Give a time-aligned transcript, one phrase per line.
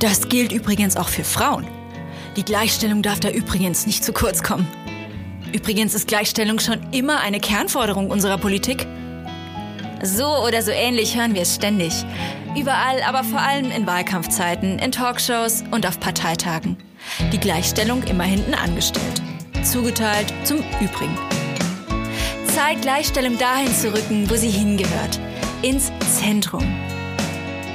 [0.00, 1.66] Das gilt übrigens auch für Frauen.
[2.36, 4.68] Die Gleichstellung darf da übrigens nicht zu kurz kommen.
[5.52, 8.86] Übrigens ist Gleichstellung schon immer eine Kernforderung unserer Politik.
[10.02, 12.04] So oder so ähnlich hören wir es ständig.
[12.56, 16.76] Überall, aber vor allem in Wahlkampfzeiten, in Talkshows und auf Parteitagen.
[17.32, 19.22] Die Gleichstellung immer hinten angestellt.
[19.64, 21.18] Zugeteilt zum Übrigen.
[22.46, 25.18] Zeit, Gleichstellung dahin zu rücken, wo sie hingehört.
[25.62, 25.90] Ins
[26.20, 26.64] Zentrum.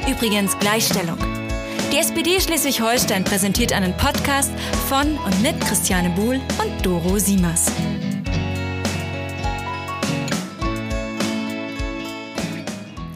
[0.07, 1.17] Übrigens Gleichstellung.
[1.93, 4.51] Die SPD Schleswig-Holstein präsentiert einen Podcast
[4.89, 7.71] von und mit Christiane Buhl und Doro Siemers.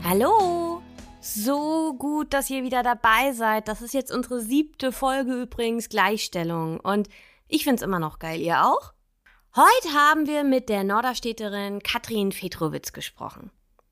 [0.03, 0.83] Hallo!
[1.21, 3.67] So gut, dass ihr wieder dabei seid.
[3.67, 6.79] Das ist jetzt unsere siebte Folge übrigens Gleichstellung.
[6.79, 7.09] Und
[7.47, 8.39] ich find's immer noch geil.
[8.39, 8.93] Ihr auch?
[9.55, 13.49] Heute haben wir mit der Norderstädterin Katrin Fetrowitz gesprochen.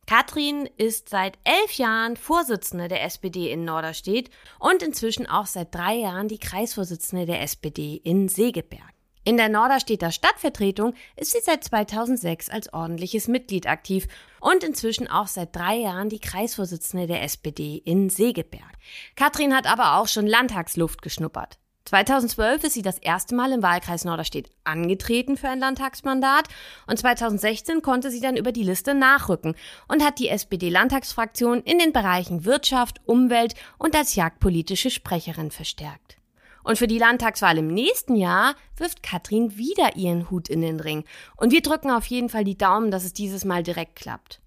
[0.08, 5.96] Katrin ist seit elf Jahren Vorsitzende der SPD in Norderstedt und inzwischen auch seit drei
[5.96, 8.96] Jahren die Kreisvorsitzende der SPD in Segeberg.
[9.24, 14.08] In der Norderstedter Stadtvertretung ist sie seit 2006 als ordentliches Mitglied aktiv
[14.40, 18.74] und inzwischen auch seit drei Jahren die Kreisvorsitzende der SPD in Segeberg.
[19.16, 21.58] Katrin hat aber auch schon Landtagsluft geschnuppert.
[21.86, 26.48] 2012 ist sie das erste Mal im Wahlkreis Norderstedt angetreten für ein Landtagsmandat
[26.88, 29.56] und 2016 konnte sie dann über die Liste nachrücken
[29.88, 36.18] und hat die SPD-Landtagsfraktion in den Bereichen Wirtschaft, Umwelt und als jagdpolitische Sprecherin verstärkt.
[36.64, 41.06] Und für die Landtagswahl im nächsten Jahr wirft Katrin wieder ihren Hut in den Ring.
[41.38, 44.42] Und wir drücken auf jeden Fall die Daumen, dass es dieses Mal direkt klappt.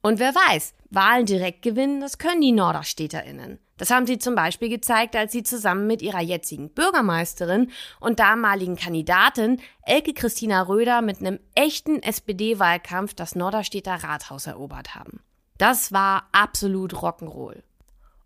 [0.00, 3.58] Und wer weiß, Wahlen direkt gewinnen, das können die NorderstädterInnen.
[3.78, 8.76] Das haben sie zum Beispiel gezeigt, als sie zusammen mit ihrer jetzigen Bürgermeisterin und damaligen
[8.76, 15.20] Kandidatin Elke Christina Röder mit einem echten SPD-Wahlkampf das Norderstädter Rathaus erobert haben.
[15.56, 17.62] Das war absolut Rock'n'Roll.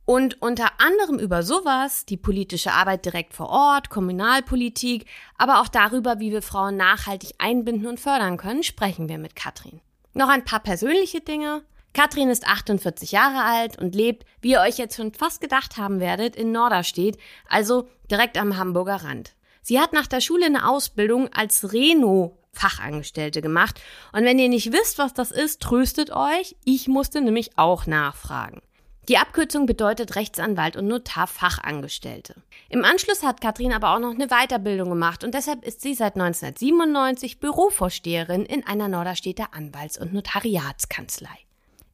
[0.05, 5.07] Und unter anderem über sowas, die politische Arbeit direkt vor Ort, Kommunalpolitik,
[5.39, 9.81] aber auch darüber, wie wir Frauen nachhaltig einbinden und fördern können, sprechen wir mit Katrin.
[10.13, 11.63] Noch ein paar persönliche Dinge.
[11.95, 16.01] Katrin ist 48 Jahre alt und lebt, wie ihr euch jetzt schon fast gedacht haben
[16.01, 19.35] werdet, in Norderstedt, also direkt am Hamburger Rand.
[19.63, 23.81] Sie hat nach der Schule eine Ausbildung als Reno Fachangestellte gemacht.
[24.13, 26.57] Und wenn ihr nicht wisst, was das ist, tröstet euch.
[26.65, 28.61] Ich musste nämlich auch nachfragen.
[29.09, 32.37] Die Abkürzung bedeutet Rechtsanwalt und Notarfachangestellte.
[32.69, 36.15] Im Anschluss hat Katrin aber auch noch eine Weiterbildung gemacht und deshalb ist sie seit
[36.15, 41.42] 1997 Bürovorsteherin in einer Norderstädter Anwalts- und Notariatskanzlei.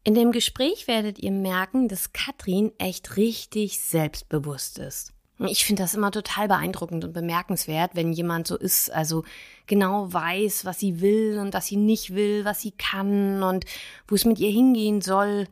[0.09, 5.13] In dem Gespräch werdet ihr merken, dass Katrin echt richtig selbstbewusst ist.
[5.41, 9.25] Ich finde das immer total beeindruckend und bemerkenswert, wenn jemand so ist, also
[9.67, 13.67] genau weiß, was sie will und was sie nicht will, was sie kann und
[14.07, 15.47] wo es mit ihr hingehen soll.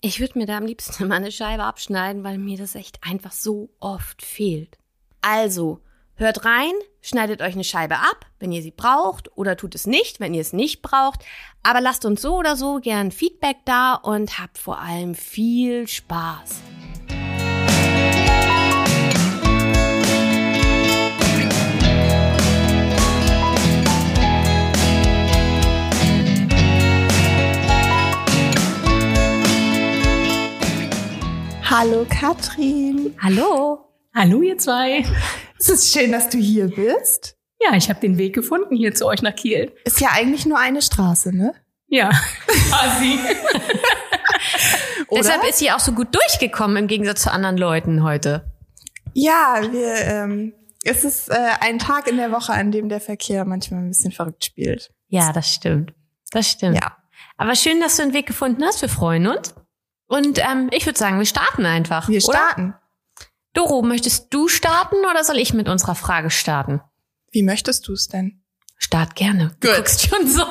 [0.00, 3.32] Ich würde mir da am liebsten mal eine Scheibe abschneiden, weil mir das echt einfach
[3.32, 4.78] so oft fehlt.
[5.20, 5.80] Also,
[6.16, 10.20] hört rein, schneidet euch eine Scheibe ab, wenn ihr sie braucht, oder tut es nicht,
[10.20, 11.24] wenn ihr es nicht braucht.
[11.62, 16.60] Aber lasst uns so oder so gern Feedback da und habt vor allem viel Spaß.
[31.64, 33.14] Hallo Katrin.
[33.18, 33.88] Hallo.
[34.14, 35.04] Hallo ihr zwei.
[35.62, 37.36] Es ist schön, dass du hier bist.
[37.60, 39.72] Ja, ich habe den Weg gefunden hier zu euch nach Kiel.
[39.84, 41.54] Ist ja eigentlich nur eine Straße, ne?
[41.86, 42.10] Ja,
[42.68, 43.20] quasi.
[45.14, 48.50] Deshalb ist sie auch so gut durchgekommen im Gegensatz zu anderen Leuten heute.
[49.14, 50.52] Ja, wir, ähm,
[50.82, 54.10] es ist äh, ein Tag in der Woche, an dem der Verkehr manchmal ein bisschen
[54.10, 54.90] verrückt spielt.
[55.06, 55.94] Ja, das stimmt.
[56.32, 56.74] Das stimmt.
[56.74, 56.96] Ja.
[57.36, 58.82] Aber schön, dass du einen Weg gefunden hast.
[58.82, 59.54] Wir freuen uns.
[60.08, 62.08] Und ähm, ich würde sagen, wir starten einfach.
[62.08, 62.81] Wir oder?
[63.54, 66.80] Doro, möchtest du starten oder soll ich mit unserer Frage starten?
[67.30, 68.42] Wie möchtest du es denn?
[68.78, 69.54] Start gerne.
[69.60, 69.76] Du Gut.
[69.76, 70.44] guckst schon so.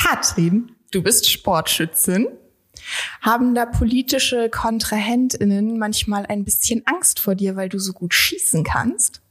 [0.00, 2.28] Katrin, du bist Sportschützin.
[3.20, 8.62] Haben da politische KontrahentInnen manchmal ein bisschen Angst vor dir, weil du so gut schießen
[8.62, 9.22] kannst?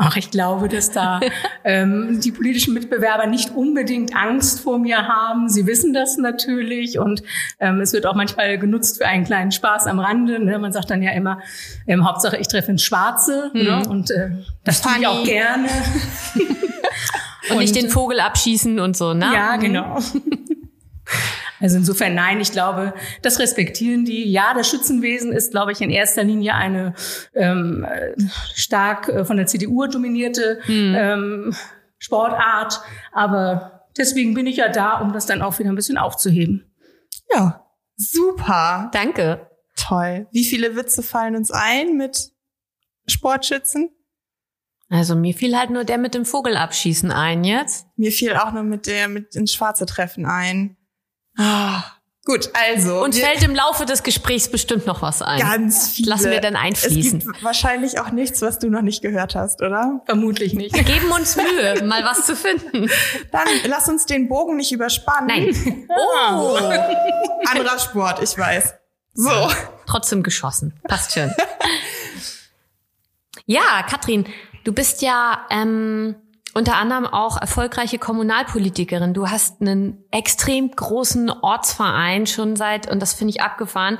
[0.00, 1.18] Ach, ich glaube, dass da
[1.64, 5.48] ähm, die politischen Mitbewerber nicht unbedingt Angst vor mir haben.
[5.48, 7.22] Sie wissen das natürlich und
[7.58, 10.38] ähm, es wird auch manchmal genutzt für einen kleinen Spaß am Rande.
[10.38, 10.58] Ne?
[10.60, 11.40] Man sagt dann ja immer,
[11.88, 13.82] ähm, Hauptsache ich treffe ins Schwarze ne?
[13.88, 14.30] und äh,
[14.62, 15.30] das tue ich auch Funny.
[15.30, 15.68] gerne.
[17.50, 19.30] Und, nicht den Vogel abschießen und so, ne?
[19.32, 19.98] Ja, genau.
[21.60, 24.30] Also insofern nein, ich glaube, das respektieren die.
[24.30, 26.94] Ja, das Schützenwesen ist, glaube ich, in erster Linie eine
[27.34, 28.14] ähm, äh,
[28.54, 31.54] stark äh, von der CDU dominierte ähm,
[31.98, 32.80] Sportart.
[33.12, 36.64] Aber deswegen bin ich ja da, um das dann auch wieder ein bisschen aufzuheben.
[37.32, 37.66] Ja,
[37.96, 38.90] super.
[38.92, 39.48] Danke.
[39.76, 40.26] Toll.
[40.32, 42.32] Wie viele Witze fallen uns ein mit
[43.06, 43.90] Sportschützen?
[44.90, 47.86] Also mir fiel halt nur der mit dem Vogelabschießen ein jetzt.
[47.96, 50.77] Mir fiel auch nur mit der mit ins Schwarze treffen ein.
[51.40, 51.84] Ah,
[52.24, 53.02] gut, also.
[53.02, 55.38] Und fällt im Laufe des Gesprächs bestimmt noch was ein.
[55.38, 56.10] Ganz viele.
[56.10, 57.20] Lassen wir dann einfließen.
[57.20, 60.00] Es gibt wahrscheinlich auch nichts, was du noch nicht gehört hast, oder?
[60.04, 60.74] Vermutlich nicht.
[60.74, 62.90] Wir geben uns Mühe, mal was zu finden.
[63.30, 65.28] Dann lass uns den Bogen nicht überspannen.
[65.28, 65.88] Nein.
[66.30, 66.56] Oh.
[67.50, 68.74] Anderer Sport, ich weiß.
[69.14, 69.50] So.
[69.86, 70.78] Trotzdem geschossen.
[70.86, 71.32] Passt schon.
[73.46, 74.26] ja, Katrin,
[74.64, 76.14] du bist ja ähm,
[76.54, 79.14] unter anderem auch erfolgreiche Kommunalpolitikerin.
[79.14, 83.98] Du hast einen extrem großen Ortsverein schon seit, und das finde ich abgefahren,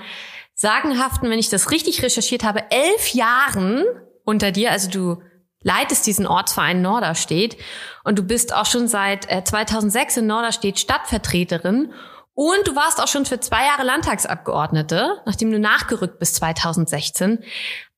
[0.54, 3.84] sagenhaften, wenn ich das richtig recherchiert habe, elf Jahren
[4.24, 4.72] unter dir.
[4.72, 5.22] Also du
[5.62, 7.56] leitest diesen Ortsverein Norderstedt
[8.04, 11.92] und du bist auch schon seit äh, 2006 in Norderstedt Stadtvertreterin
[12.38, 17.42] und du warst auch schon für zwei Jahre Landtagsabgeordnete, nachdem du nachgerückt bist 2016.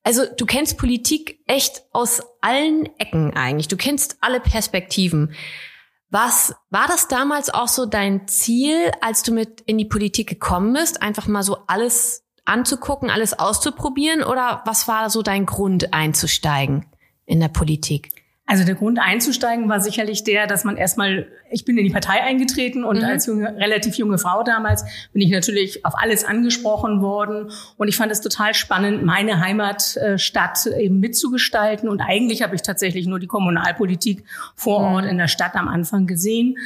[0.01, 3.67] Also du kennst Politik echt aus allen Ecken eigentlich.
[3.67, 5.35] Du kennst alle Perspektiven.
[6.09, 10.73] Was war das damals auch so dein Ziel, als du mit in die Politik gekommen
[10.73, 14.23] bist, einfach mal so alles anzugucken, alles auszuprobieren?
[14.23, 16.87] Oder was war so dein Grund einzusteigen
[17.27, 18.20] in der Politik?
[18.51, 22.21] Also der Grund einzusteigen war sicherlich der, dass man erstmal, ich bin in die Partei
[22.21, 23.05] eingetreten und mhm.
[23.05, 24.83] als junge, relativ junge Frau damals
[25.13, 30.65] bin ich natürlich auf alles angesprochen worden und ich fand es total spannend, meine Heimatstadt
[30.65, 34.25] eben mitzugestalten und eigentlich habe ich tatsächlich nur die Kommunalpolitik
[34.57, 35.11] vor Ort mhm.
[35.11, 36.57] in der Stadt am Anfang gesehen.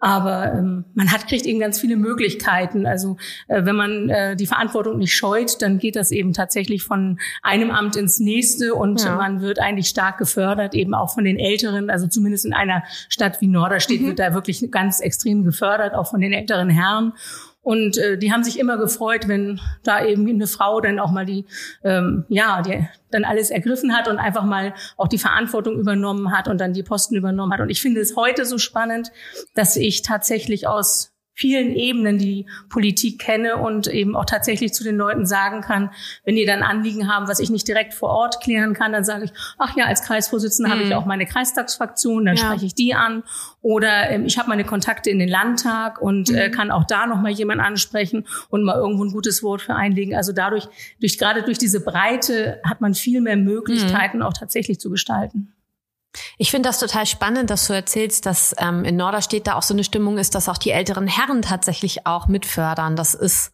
[0.00, 2.86] Aber ähm, man hat kriegt eben ganz viele Möglichkeiten.
[2.86, 3.18] Also
[3.48, 7.70] äh, wenn man äh, die Verantwortung nicht scheut, dann geht das eben tatsächlich von einem
[7.70, 9.14] Amt ins nächste und ja.
[9.16, 11.90] man wird eigentlich stark gefördert, eben auch von den Älteren.
[11.90, 14.06] Also zumindest in einer Stadt wie Norderstedt mhm.
[14.06, 17.12] wird da wirklich ganz extrem gefördert, auch von den älteren Herren.
[17.62, 21.26] Und äh, die haben sich immer gefreut, wenn da eben eine Frau dann auch mal
[21.26, 21.44] die,
[21.84, 26.48] ähm, ja, die dann alles ergriffen hat und einfach mal auch die Verantwortung übernommen hat
[26.48, 27.60] und dann die Posten übernommen hat.
[27.60, 29.12] Und ich finde es heute so spannend,
[29.54, 34.96] dass ich tatsächlich aus vielen Ebenen die Politik kenne und eben auch tatsächlich zu den
[34.96, 35.90] Leuten sagen kann,
[36.24, 39.24] wenn die dann Anliegen haben, was ich nicht direkt vor Ort klären kann, dann sage
[39.24, 40.74] ich, ach ja, als Kreisvorsitzende mhm.
[40.74, 42.44] habe ich auch meine Kreistagsfraktion, dann ja.
[42.44, 43.22] spreche ich die an.
[43.62, 46.38] Oder ähm, ich habe meine Kontakte in den Landtag und äh, mhm.
[46.38, 50.14] äh, kann auch da nochmal jemand ansprechen und mal irgendwo ein gutes Wort für einlegen.
[50.14, 50.68] Also dadurch,
[51.00, 54.24] durch, gerade durch diese Breite hat man viel mehr Möglichkeiten, mhm.
[54.24, 55.54] auch tatsächlich zu gestalten.
[56.38, 59.74] Ich finde das total spannend, dass du erzählst, dass ähm, in Norderstedt da auch so
[59.74, 62.96] eine Stimmung ist, dass auch die älteren Herren tatsächlich auch mitfördern.
[62.96, 63.52] Das ist,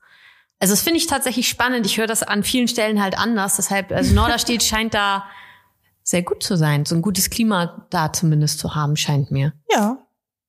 [0.59, 1.87] also das finde ich tatsächlich spannend.
[1.87, 3.57] Ich höre das an vielen Stellen halt anders.
[3.57, 5.25] Deshalb, also Norderstedt scheint da
[6.03, 6.85] sehr gut zu sein.
[6.85, 9.53] So ein gutes Klima da zumindest zu haben, scheint mir.
[9.71, 9.99] Ja.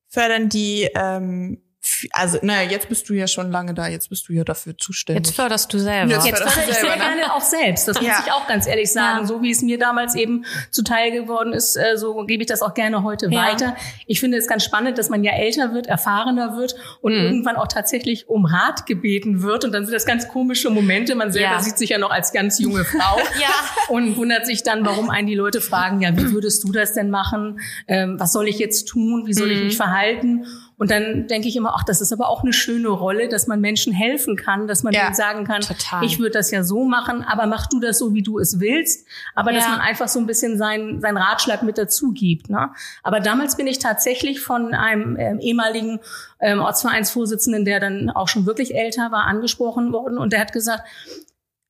[0.08, 1.62] Fördern die ähm,
[2.12, 5.28] also naja, jetzt bist du ja schon lange da, jetzt bist du ja dafür zuständig.
[5.28, 6.12] Jetzt förderst du selber.
[6.12, 6.98] Jetzt, jetzt fördere ich sehr ne?
[6.98, 8.24] gerne auch selbst, das muss ja.
[8.26, 9.22] ich auch ganz ehrlich sagen.
[9.22, 9.26] Ja.
[9.26, 12.74] So wie es mir damals eben zuteil geworden ist, äh, so gebe ich das auch
[12.74, 13.46] gerne heute ja.
[13.46, 13.76] weiter.
[14.06, 17.20] Ich finde es ganz spannend, dass man ja älter wird, erfahrener wird und mhm.
[17.20, 19.66] irgendwann auch tatsächlich um Rat gebeten wird.
[19.66, 21.16] Und dann sind das ganz komische Momente.
[21.16, 23.50] Man selber sieht sich ja noch als ganz junge Frau ja.
[23.90, 27.10] und wundert sich dann, warum einen die Leute fragen, ja, wie würdest du das denn
[27.10, 27.60] machen?
[27.88, 29.24] Ähm, was soll ich jetzt tun?
[29.26, 29.54] Wie soll mhm.
[29.54, 30.46] ich mich verhalten?
[30.78, 33.60] Und dann denke ich immer, ach, das ist aber auch eine schöne Rolle, dass man
[33.60, 36.06] Menschen helfen kann, dass man ja, denen sagen kann, total.
[36.06, 39.08] ich würde das ja so machen, aber mach du das so, wie du es willst.
[39.34, 39.58] Aber ja.
[39.58, 42.52] dass man einfach so ein bisschen seinen sein Ratschlag mit dazu gibt.
[42.52, 42.70] Ne?
[43.02, 46.00] Aber damals bin ich tatsächlich von einem ähm, ehemaligen
[46.40, 50.20] ähm, Ortsvereinsvorsitzenden, der dann auch schon wirklich älter war, angesprochen worden.
[50.20, 50.84] Und der hat gesagt,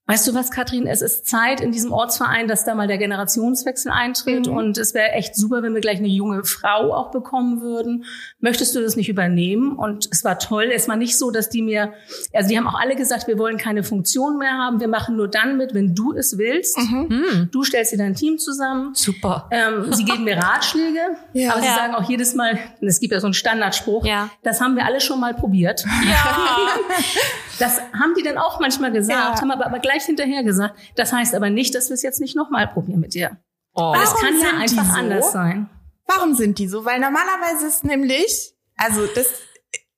[0.10, 0.88] Weißt du was, Katrin?
[0.88, 4.48] Es ist Zeit in diesem Ortsverein, dass da mal der Generationswechsel eintritt.
[4.48, 4.56] Mhm.
[4.56, 8.06] Und es wäre echt super, wenn wir gleich eine junge Frau auch bekommen würden.
[8.40, 9.76] Möchtest du das nicht übernehmen?
[9.76, 10.72] Und es war toll.
[10.74, 11.92] Es war nicht so, dass die mir,
[12.34, 14.80] also die haben auch alle gesagt, wir wollen keine Funktion mehr haben.
[14.80, 16.78] Wir machen nur dann mit, wenn du es willst.
[16.78, 17.10] Mhm.
[17.10, 17.50] Hm.
[17.52, 18.96] Du stellst dir dein Team zusammen.
[18.96, 19.50] Super.
[19.52, 21.02] Ähm, sie geben mir Ratschläge.
[21.34, 21.52] ja.
[21.52, 21.76] Aber sie ja.
[21.76, 24.30] sagen auch jedes Mal, es gibt ja so einen Standardspruch, ja.
[24.44, 25.84] das haben wir alle schon mal probiert.
[26.08, 26.68] Ja.
[27.60, 29.42] das haben die dann auch manchmal gesagt, ja.
[29.42, 30.78] haben aber, aber gleich gleich hinterher gesagt.
[30.96, 33.38] Das heißt aber nicht, dass wir es jetzt nicht nochmal probieren mit dir.
[33.74, 33.94] Oh.
[33.96, 35.00] Das kann ja einfach so?
[35.00, 35.70] anders sein.
[36.06, 36.86] Warum sind die so?
[36.86, 39.28] Weil normalerweise ist nämlich, also das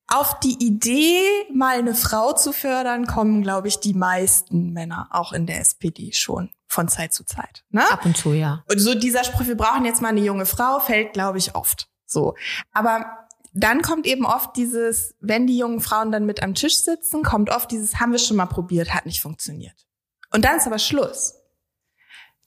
[0.08, 1.22] auf die Idee,
[1.54, 6.12] mal eine Frau zu fördern, kommen, glaube ich, die meisten Männer, auch in der SPD
[6.14, 7.64] schon von Zeit zu Zeit.
[7.70, 7.84] Ne?
[7.92, 8.64] Ab und zu, ja.
[8.70, 11.90] Und so dieser Spruch, wir brauchen jetzt mal eine junge Frau, fällt, glaube ich, oft.
[12.06, 12.36] So.
[12.74, 13.06] Aber
[13.54, 17.52] dann kommt eben oft dieses, wenn die jungen Frauen dann mit am Tisch sitzen, kommt
[17.52, 19.89] oft dieses, haben wir schon mal probiert, hat nicht funktioniert.
[20.32, 21.36] Und dann ist aber Schluss.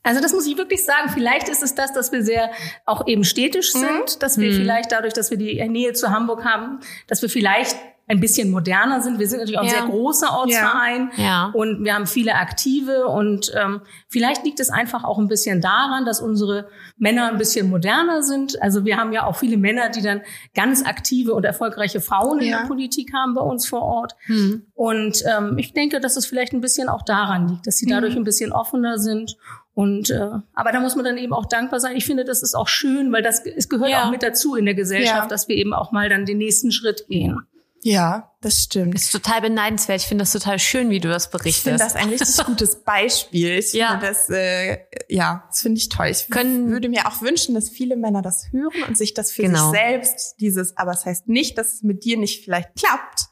[0.03, 1.11] Also das muss ich wirklich sagen.
[1.11, 2.51] Vielleicht ist es das, dass wir sehr
[2.87, 3.79] auch eben städtisch mhm.
[3.79, 4.19] sind, mhm.
[4.21, 4.57] dass wir mhm.
[4.57, 7.77] vielleicht dadurch, dass wir die Nähe zu Hamburg haben, dass wir vielleicht
[8.13, 9.19] ein bisschen moderner sind.
[9.19, 9.75] Wir sind natürlich auch ein Ja.
[9.79, 11.51] sehr großer Ortsverein Ja.
[11.55, 16.05] und wir haben viele Aktive und ähm, vielleicht liegt es einfach auch ein bisschen daran,
[16.05, 18.61] dass unsere Männer ein bisschen moderner sind.
[18.63, 20.21] Also wir haben ja auch viele Männer, die dann
[20.55, 22.61] ganz aktive und erfolgreiche Frauen in Ja.
[22.61, 24.15] der Politik haben bei uns vor Ort.
[24.27, 24.67] Hm.
[24.75, 27.91] Und ähm, ich denke, dass es vielleicht ein bisschen auch daran liegt, dass sie Mhm.
[27.91, 29.37] dadurch ein bisschen offener sind.
[29.75, 31.97] Und äh, aber da muss man dann eben auch dankbar sein.
[31.97, 34.05] Ich finde, das ist auch schön, weil das es gehört Ja.
[34.05, 35.27] auch mit dazu in der Gesellschaft, Ja.
[35.27, 37.39] dass wir eben auch mal dann den nächsten Schritt gehen.
[37.85, 38.95] Ja, das stimmt.
[38.95, 40.01] Das ist total beneidenswert.
[40.01, 41.81] Ich finde das total schön, wie du das Ich finde berichtest.
[41.81, 43.59] das ein richtig gutes Beispiel.
[43.59, 43.91] Ich Ja.
[43.91, 46.07] finde das, äh, ja, das finde ich toll.
[46.07, 49.43] Ich Können- würde mir auch wünschen, dass viele Männer das hören und sich das für
[49.43, 49.71] Genau.
[49.71, 53.27] sich selbst dieses, aber es heißt nicht, dass es mit dir nicht vielleicht klappt,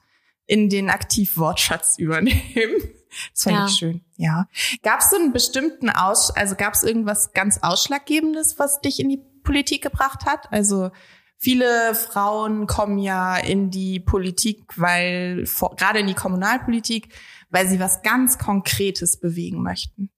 [0.47, 2.43] in den Aktivwortschatz übernehmen.
[3.35, 3.67] Das fand Ja.
[3.67, 4.05] ich schön.
[4.19, 4.47] Ja.
[4.85, 9.09] Gab es so einen bestimmten Aus, also gab es irgendwas ganz Ausschlaggebendes, was dich in
[9.09, 10.47] die Politik gebracht hat?
[10.53, 10.91] Also
[11.43, 17.15] Viele Frauen kommen ja in die Politik, weil gerade in die Kommunalpolitik,
[17.49, 20.11] weil sie was ganz Konkretes bewegen möchten.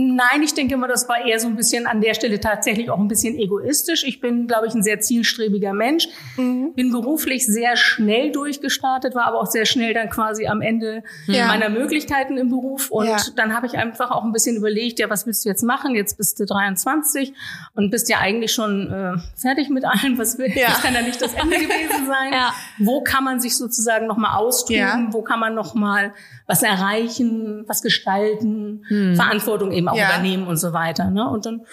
[0.00, 3.00] Nein, ich denke immer, das war eher so ein bisschen an der Stelle tatsächlich auch
[3.00, 4.04] ein bisschen egoistisch.
[4.04, 6.06] Ich bin, glaube ich, ein sehr zielstrebiger Mensch.
[6.36, 11.48] Bin beruflich sehr schnell durchgestartet, war aber auch sehr schnell dann quasi am Ende Ja.
[11.48, 12.92] meiner Möglichkeiten im Beruf.
[12.92, 13.16] Und Ja.
[13.34, 15.96] dann habe ich einfach auch ein bisschen überlegt, ja, was willst du jetzt machen?
[15.96, 17.32] Jetzt bist du 23
[17.74, 20.16] und bist ja eigentlich schon äh, fertig mit allem.
[20.16, 20.68] Was will, Ja.
[20.68, 22.32] das kann ja nicht das Ende gewesen sein.
[22.32, 22.52] Ja.
[22.78, 25.08] Wo kann man sich sozusagen nochmal austoben?
[25.12, 26.12] Wo kann man nochmal
[26.46, 28.84] was erreichen, was gestalten,
[29.16, 30.08] Verantwortung eben auch Ja.
[30.10, 31.10] übernehmen und so weiter.
[31.10, 31.28] Ne?
[31.28, 31.64] Und dann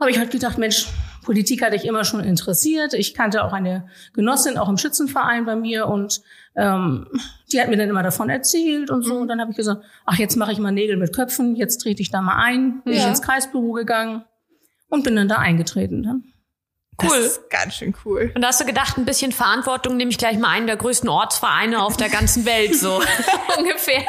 [0.00, 0.86] habe ich halt gedacht, Mensch,
[1.24, 2.92] Politik hatte ich immer schon interessiert.
[2.94, 6.20] Ich kannte auch eine Genossin, auch im Schützenverein bei mir und
[6.56, 7.06] ähm,
[7.52, 9.14] die hat mir dann immer davon erzählt und so.
[9.18, 12.02] Und dann habe ich gesagt, ach, jetzt mache ich mal Nägel mit Köpfen, jetzt trete
[12.02, 12.82] ich da mal ein.
[12.82, 13.08] Bin ich Ja.
[13.08, 14.24] ins Kreisbüro gegangen
[14.88, 16.02] und bin dann da eingetreten.
[16.02, 16.24] Dann.
[16.98, 17.18] Das Cool.
[17.18, 18.32] ist ganz schön cool.
[18.34, 21.08] Und da hast du gedacht, ein bisschen Verantwortung nehme ich gleich mal einen der größten
[21.08, 23.00] Ortsvereine auf der ganzen Welt, so
[23.58, 24.04] ungefähr.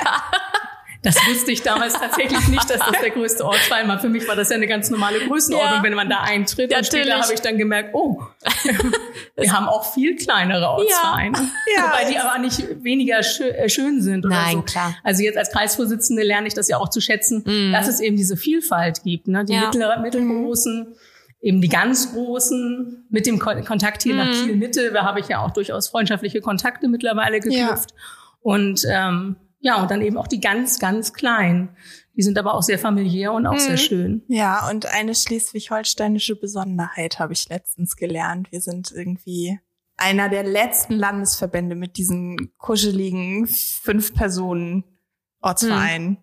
[1.03, 3.99] Das wusste ich damals tatsächlich nicht, dass das der größte Ortsverein war.
[3.99, 5.83] Für mich war das ja eine ganz weniger Größenordnung, Ja.
[5.83, 6.71] wenn man da eintritt.
[6.71, 7.23] Ja, und später natürlich.
[7.23, 8.21] habe ich dann gemerkt, oh,
[9.35, 11.37] wir haben auch viel kleinere Ortsvereine.
[11.75, 11.83] Ja.
[11.87, 14.61] Wobei die aber nicht weniger äh, schön sind oder Nein, so.
[14.61, 14.95] klar.
[15.03, 17.43] Also jetzt als Kreisvorsitzende lerne ich das ja auch zu schätzen,
[17.73, 19.27] dass es eben diese Vielfalt gibt.
[19.27, 19.43] Ne?
[19.45, 19.61] Die Ja.
[19.65, 20.95] mittlere, mittelgroßen,
[21.41, 25.27] eben die ganz großen, mit dem Kon Kontakt hier nach Kiel Mitte, da habe ich
[25.27, 27.93] ja auch durchaus freundschaftliche Kontakte mittlerweile geknüpft.
[28.41, 31.77] Und ähm, ja, und dann eben auch die ganz, ganz kleinen.
[32.15, 34.23] Die sind aber auch sehr familiär und auch sehr schön.
[34.27, 38.51] Ja, und eine schleswig-holsteinische Besonderheit habe ich letztens gelernt.
[38.51, 39.57] Wir sind irgendwie
[39.95, 44.83] einer der letzten Landesverbände mit diesen kuscheligen fünf Personen
[45.39, 46.17] Ortsvereinen,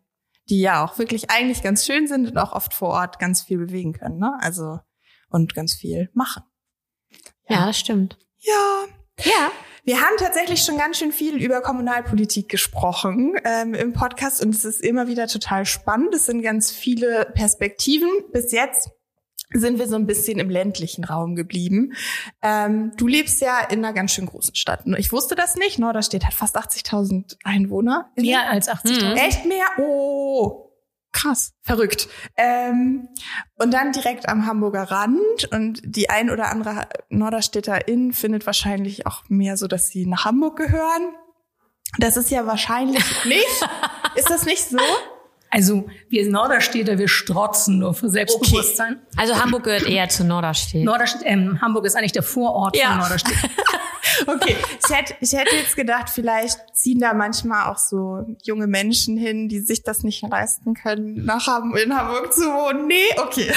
[0.51, 3.57] die ja auch wirklich eigentlich ganz schön sind und auch oft vor Ort ganz viel
[3.57, 4.39] bewegen können, ne?
[4.41, 4.81] Also
[5.31, 6.43] und ganz viel machen.
[7.49, 8.19] Ja, das stimmt.
[8.39, 8.85] Ja,
[9.25, 9.51] Ja.
[9.85, 14.65] wir haben tatsächlich schon ganz schön viel über Kommunalpolitik gesprochen ähm, im Podcast und es
[14.65, 16.15] ist immer wieder total spannend.
[16.15, 18.09] Es sind ganz viele Perspektiven.
[18.33, 18.91] Bis jetzt
[19.53, 21.95] sind wir so ein bisschen im ländlichen Raum geblieben.
[22.41, 24.85] Ähm, du lebst ja in einer ganz schön großen Stadt.
[24.97, 25.79] Ich wusste das nicht.
[25.79, 28.11] Norderstedt hat fast 80.000 Einwohner.
[28.17, 29.15] Mehr als 80.000.
[29.17, 29.67] Echt mehr?
[29.79, 30.70] Oh,
[31.13, 32.09] krass, verrückt.
[32.37, 33.09] Ähm,
[33.57, 39.23] und dann direkt am Hamburger Rand und die ein oder andere Norderstädterin findet wahrscheinlich auch
[39.29, 41.15] mehr so, dass sie nach Hamburg gehören.
[41.99, 43.47] Das ist ja wahrscheinlich nicht.
[44.15, 44.79] Ist das nicht so?
[45.53, 49.01] Also wir Norderstädter, wir strotzen nur für Selbstbewusstsein.
[49.17, 50.85] Also Hamburg gehört eher zu Norderstedt.
[50.85, 52.91] Norderstedt, ähm, Hamburg ist eigentlich der Vorort Ja.
[52.91, 53.37] von Norderstedt.
[54.27, 59.17] Okay, ich hätte, ich hätte jetzt gedacht, vielleicht ziehen da manchmal auch so junge Menschen
[59.17, 62.87] hin, die sich das nicht leisten können, nach Hamburg, in Hamburg zu wohnen.
[62.87, 63.53] Nee, okay.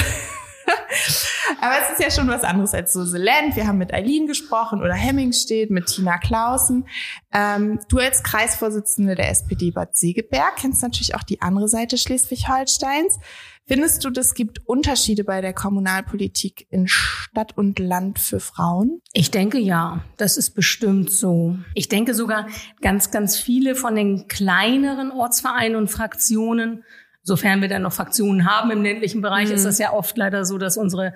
[1.61, 3.17] Aber es ist ja schon was anderes als so The.
[3.17, 6.87] Wir haben mit Eileen gesprochen oder Hemmingstedt, mit Tina Clausen.
[7.33, 13.19] Ähm, du als Kreisvorsitzende der SPD Bad Segeberg kennst natürlich auch die andere Seite Schleswig-Holsteins.
[13.65, 19.01] Findest du, das gibt Unterschiede bei der Kommunalpolitik in Stadt und Land für Frauen?
[19.13, 21.57] Ich denke ja, das ist bestimmt so.
[21.73, 22.47] Ich denke sogar
[22.81, 26.83] ganz, ganz viele von den kleineren Ortsvereinen und Fraktionen,
[27.21, 30.57] sofern wir dann noch Fraktionen haben im ländlichen Bereich, ist das ja oft leider so,
[30.57, 31.13] dass unsere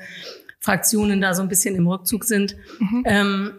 [0.60, 2.56] Fraktionen da so ein bisschen im Rückzug sind.
[3.06, 3.52] Ähm,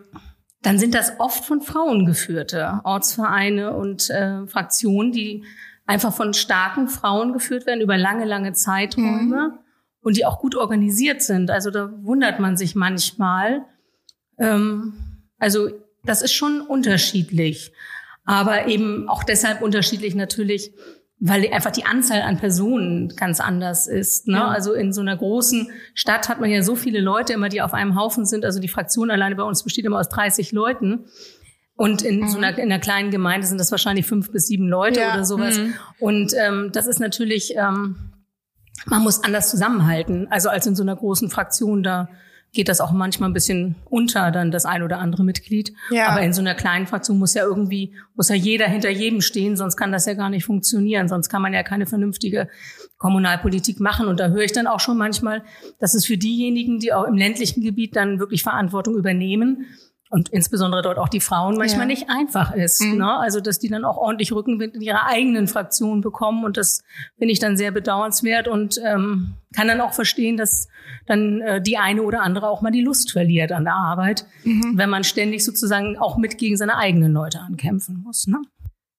[0.63, 5.45] dann sind das oft von Frauen geführte Ortsvereine und äh, Fraktionen, die
[5.89, 9.59] einfach von starken Frauen geführt werden über lange, lange Zeiträume
[10.03, 11.51] und die auch gut organisiert sind.
[11.51, 13.65] Also da wundert man sich manchmal.
[14.39, 14.93] Ähm,
[15.39, 15.71] also
[16.05, 17.73] das ist schon unterschiedlich,
[18.27, 20.73] aber eben auch deshalb unterschiedlich natürlich,
[21.21, 24.29] weil einfach die Anzahl an Personen ganz anders ist.
[24.29, 24.45] Ne?
[24.45, 27.73] Also in so einer großen Stadt hat man ja so viele Leute immer, die auf
[27.73, 28.45] einem Haufen sind.
[28.45, 31.07] Also die Fraktion alleine bei uns besteht immer aus 30 Leuten.
[31.79, 32.29] Und in mhm.
[32.29, 35.15] so einer, in einer kleinen Gemeinde sind das wahrscheinlich fünf bis sieben Leute ja.
[35.15, 35.59] oder sowas.
[35.59, 35.75] Mhm.
[36.01, 37.95] Und ähm, das ist natürlich, ähm,
[38.87, 42.09] man muss anders zusammenhalten, also als in so einer großen Fraktion da
[42.53, 45.73] geht das auch manchmal ein bisschen unter, dann das ein oder andere Mitglied.
[45.91, 46.09] Ja.
[46.09, 49.57] Aber in so einer kleinen Fraktion muss ja irgendwie, muss ja jeder hinter jedem stehen,
[49.57, 51.09] sonst kann das ja gar nicht funktionieren.
[51.09, 52.49] Sonst kann man ja keine vernünftige
[52.97, 54.09] Kommunalpolitik machen.
[54.09, 55.45] Und da höre ich dann auch schon manchmal,
[55.79, 59.67] dass es für diejenigen, die auch im ländlichen Gebiet dann wirklich Verantwortung übernehmen,
[60.11, 61.87] und insbesondere dort auch die Frauen manchmal ja.
[61.87, 62.81] nicht einfach ist.
[62.83, 62.99] Mhm.
[62.99, 63.19] Ne?
[63.19, 66.83] Also dass die dann auch ordentlich Rückenwind in ihrer eigenen Fraktion bekommen und das
[67.19, 70.69] finde ich dann sehr bedauernswert und ähm, kann dann auch verstehen, dass
[71.07, 74.73] dann äh, die eine oder andere auch mal die Lust verliert an der Arbeit, mhm.
[74.77, 78.27] wenn man ständig sozusagen auch mit gegen seine eigenen Leute ankämpfen muss.
[78.27, 78.41] Ne?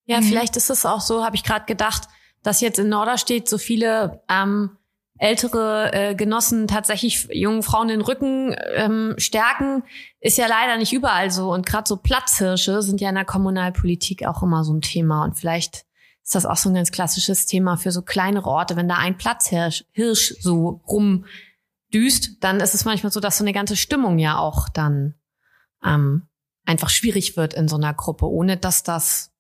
[0.06, 0.25] Ja, mhm.
[0.25, 2.08] vielleicht ist es auch so, habe ich gerade gedacht,
[2.44, 4.72] dass jetzt in Norderstedt so viele ähm,
[5.19, 9.83] ältere äh, Genossen tatsächlich jungen Frauen den Rücken ähm, stärken,
[10.21, 11.53] ist ja leider nicht überall so.
[11.53, 15.25] Und gerade so Platzhirsche sind ja in der Kommunalpolitik auch immer so ein Thema.
[15.25, 15.85] Und vielleicht
[16.23, 18.77] ist das auch so ein ganz klassisches Thema für so kleinere Orte.
[18.77, 23.53] Wenn da ein Platzhirsch Hirsch so rumdüst, dann ist es manchmal so, dass so eine
[23.53, 25.15] ganze Stimmung ja auch dann
[25.83, 26.27] ähm,
[26.65, 29.31] einfach schwierig wird in so einer Gruppe, ohne dass das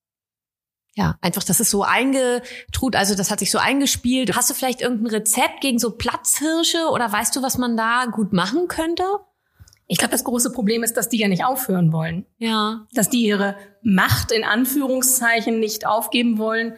[0.99, 4.35] ja, einfach, das ist so eingetrut, also das hat sich so eingespielt.
[4.35, 8.33] Hast du vielleicht irgendein Rezept gegen so Platzhirsche oder weißt du, was man da gut
[8.33, 9.05] machen könnte?
[9.87, 12.25] Ich glaube, das große Problem ist, dass die ja nicht aufhören wollen.
[12.37, 12.85] Ja.
[12.93, 16.73] Dass die ihre Macht in Anführungszeichen nicht aufgeben wollen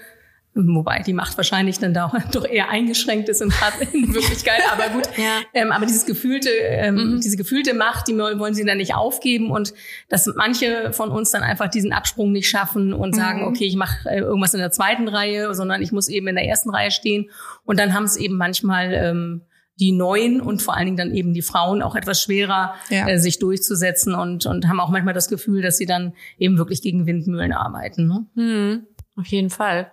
[0.54, 3.54] Wobei die Macht wahrscheinlich dann da doch eher eingeschränkt ist in,
[3.94, 5.08] in Wirklichkeit, aber gut.
[5.18, 5.40] ja.
[5.54, 7.22] ähm, aber dieses gefühlte, ähm, mhm.
[7.22, 9.74] diese gefühlte Macht, die wollen sie dann nicht aufgeben und
[10.10, 13.48] dass manche von uns dann einfach diesen Absprung nicht schaffen und sagen, mhm.
[13.48, 16.46] okay, ich mache äh, irgendwas in der zweiten Reihe, sondern ich muss eben in der
[16.46, 17.30] ersten Reihe stehen.
[17.64, 19.42] Und dann haben es eben manchmal ähm,
[19.80, 23.08] die Neuen und vor allen Dingen dann eben die Frauen auch etwas schwerer, ja.
[23.08, 26.82] äh, sich durchzusetzen und, und haben auch manchmal das Gefühl, dass sie dann eben wirklich
[26.82, 28.08] gegen Windmühlen arbeiten.
[28.08, 28.26] Ne?
[28.36, 28.88] Mhm.
[29.16, 29.92] Auf jeden Fall.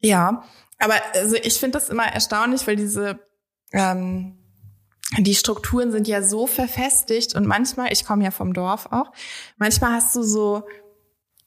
[0.00, 0.44] Ja,
[0.78, 3.20] aber also ich finde das immer erstaunlich, weil diese
[3.72, 4.36] ähm,
[5.18, 9.12] die Strukturen sind ja so verfestigt und manchmal, ich komme ja vom Dorf auch,
[9.56, 10.64] manchmal hast du so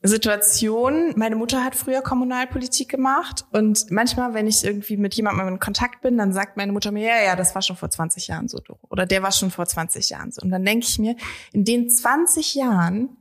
[0.05, 5.59] Situationen, meine Mutter hat früher Kommunalpolitik gemacht und manchmal, wenn ich irgendwie mit jemandem in
[5.59, 8.49] Kontakt bin, dann sagt meine Mutter mir, ja, ja, das war schon vor 20 Jahren
[8.49, 10.41] so oder der war schon vor 20 Jahren so.
[10.41, 11.15] Und dann denke ich mir,
[11.53, 13.15] in den 20 Jahren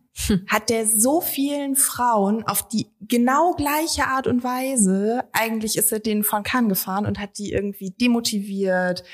[0.48, 6.00] hat der so vielen Frauen auf die genau gleiche Art und Weise, eigentlich ist er
[6.00, 9.04] denen von Kahn gefahren und hat die irgendwie demotiviert,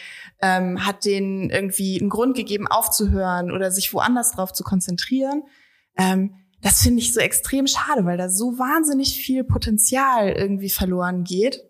[0.42, 5.44] ähm, hat denen irgendwie einen Grund gegeben, aufzuhören oder sich woanders drauf zu konzentrieren.
[5.96, 11.22] Ähm, das finde ich so extrem schade, weil da so wahnsinnig viel Potenzial irgendwie verloren
[11.22, 11.64] geht.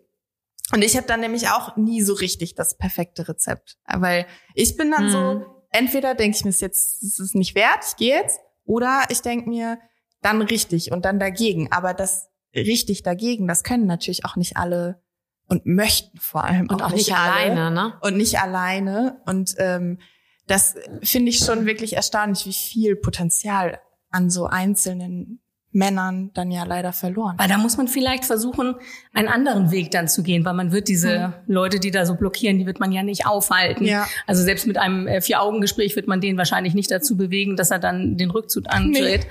[0.73, 4.91] Und ich habe dann nämlich auch nie so richtig das perfekte Rezept, weil ich bin
[4.91, 5.11] dann hm.
[5.11, 8.39] so, entweder denke ich mir, es jetzt, es ist nicht wert, ich gehe jetzt,
[8.69, 9.79] oder ich denke mir,
[10.21, 11.71] dann richtig und dann dagegen.
[11.71, 15.01] Aber das richtig dagegen, das können natürlich auch nicht alle
[15.47, 17.97] und möchten vor allem und auch, auch nicht, alleine, ne?
[18.01, 19.21] Und nicht alleine.
[19.25, 19.97] Und ähm,
[20.45, 23.79] das finde ich schon wirklich erstaunlich, wie viel Potenzial
[24.11, 27.35] an so einzelnen Männern dann ja leider verloren.
[27.37, 28.75] Weil da muss man vielleicht versuchen,
[29.13, 31.53] einen anderen Weg dann zu gehen, weil man wird diese mhm.
[31.53, 33.85] Leute, die da so blockieren, die wird man ja nicht aufhalten.
[33.85, 34.07] Ja.
[34.25, 37.77] Also selbst mit einem äh, Vier-Augen-Gespräch wird man den wahrscheinlich nicht dazu bewegen, dass er
[37.77, 39.21] dann den Rückzug antritt.
[39.21, 39.29] Nee.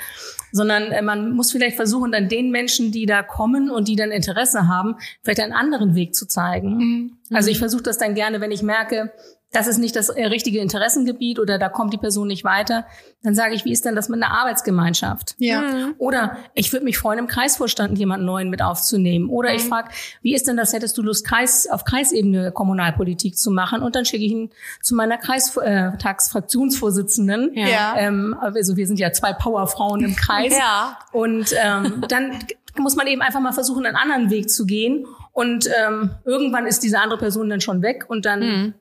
[0.52, 4.12] Sondern äh, man muss vielleicht versuchen, dann den Menschen, die da kommen und die dann
[4.12, 6.76] Interesse haben, vielleicht einen anderen Weg zu zeigen.
[6.76, 7.12] Mhm.
[7.32, 9.12] Also ich versuche das dann gerne, wenn ich merke,
[9.52, 12.84] das ist nicht das äh, richtige Interessengebiet oder da kommt die Person nicht weiter,
[13.22, 15.36] dann sage ich, wie ist denn das mit einer Arbeitsgemeinschaft?
[15.38, 15.62] Ja.
[15.62, 15.94] Mhm.
[15.98, 19.30] Oder ich würde mich freuen, im Kreisvorstand jemanden neuen mit aufzunehmen.
[19.30, 19.56] Oder mhm.
[19.56, 19.88] ich frage,
[20.20, 23.80] wie ist denn das, hättest du Lust, Kreis, auf Kreisebene Kommunalpolitik zu machen?
[23.82, 24.50] Und dann schicke ich ihn
[24.82, 27.56] zu meiner Kreistagsfraktionsvorsitzenden.
[27.56, 27.94] Äh, ja.
[27.96, 30.52] Ähm, also wir sind ja zwei Powerfrauen im Kreis.
[30.58, 30.98] ja.
[31.12, 32.38] Und ähm, dann
[32.76, 35.06] muss man eben einfach mal versuchen, einen anderen Weg zu gehen.
[35.38, 38.74] Und ähm, irgendwann ist diese andere Person dann schon weg und dann mhm.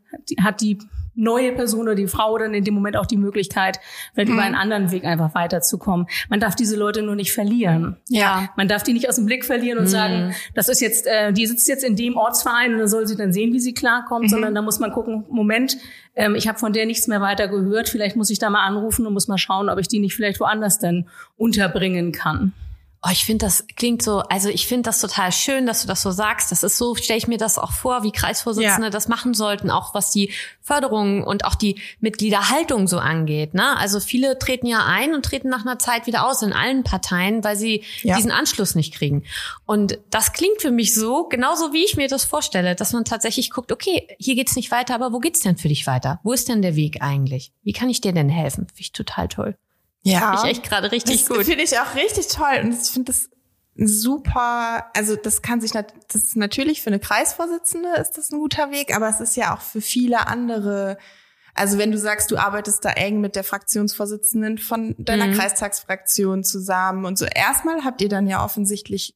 [0.43, 0.80] hat, die,
[1.13, 3.80] neue Person oder die Frau dann in dem Moment auch die Möglichkeit,
[4.13, 4.36] vielleicht mhm.
[4.36, 6.08] über einen anderen Weg einfach weiterzukommen.
[6.30, 7.98] Man darf diese Leute nur nicht verlieren.
[8.08, 8.50] Ja.
[8.56, 9.89] Man darf die nicht aus dem Blick verlieren und mhm.
[9.89, 13.17] sagen, das ist jetzt, äh, die sitzt jetzt in dem Ortsverein und da soll sie
[13.17, 14.30] dann sehen, wie sie klarkommt, mhm.
[14.30, 15.78] sondern da muss man gucken, Moment,
[16.15, 19.06] ähm, ich habe von der nichts mehr weiter gehört, vielleicht muss ich da mal anrufen
[19.06, 22.54] und muss mal schauen, ob ich die nicht vielleicht woanders dann unterbringen kann.
[23.04, 26.02] Oh, ich finde, das klingt so, also ich finde das total schön, dass du das
[26.02, 26.52] so sagst.
[26.52, 28.90] Das ist so, stelle ich mir das auch vor, wie Kreisvorsitzende ja.
[28.90, 30.32] das machen sollten, auch was die
[30.62, 33.54] Förderung und auch die Mitgliederhaltung so angeht.
[33.54, 33.78] Ne?
[33.78, 37.44] Also viele treten ja ein und treten nach einer Zeit wieder aus in allen Parteien,
[37.44, 38.16] weil sie ja.
[38.16, 39.24] diesen Anschluss nicht kriegen.
[39.66, 43.52] Und das klingt für mich so, genauso wie ich mir das vorstelle, dass man tatsächlich
[43.52, 46.20] guckt, okay, hier geht's nicht weiter, aber wo geht's denn für dich weiter?
[46.24, 47.52] Wo ist denn der Weg eigentlich?
[47.64, 48.66] Wie kann ich dir denn helfen?
[48.68, 49.58] Finde ich total toll.
[50.08, 50.38] Ja.
[50.38, 51.46] Finde ich echt gerade richtig das gut.
[51.46, 52.62] finde ich auch richtig toll.
[52.63, 53.30] Und ich finde das
[53.91, 58.72] super, also das kann sich, das ist natürlich für eine Kreisvorsitzende ist das ein guter
[58.72, 60.98] Weg, aber es ist ja auch für viele andere,
[61.54, 65.34] also wenn du sagst, du arbeitest da eng mit der Fraktionsvorsitzenden von deiner Mhm.
[65.36, 69.13] Kreistagsfraktion zusammen und so, erstmal habt ihr dann ja offensichtlich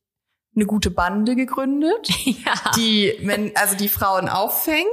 [0.55, 2.53] eine gute Bande gegründet, Ja.
[2.75, 4.85] die, wenn, also die Frauen auffängt.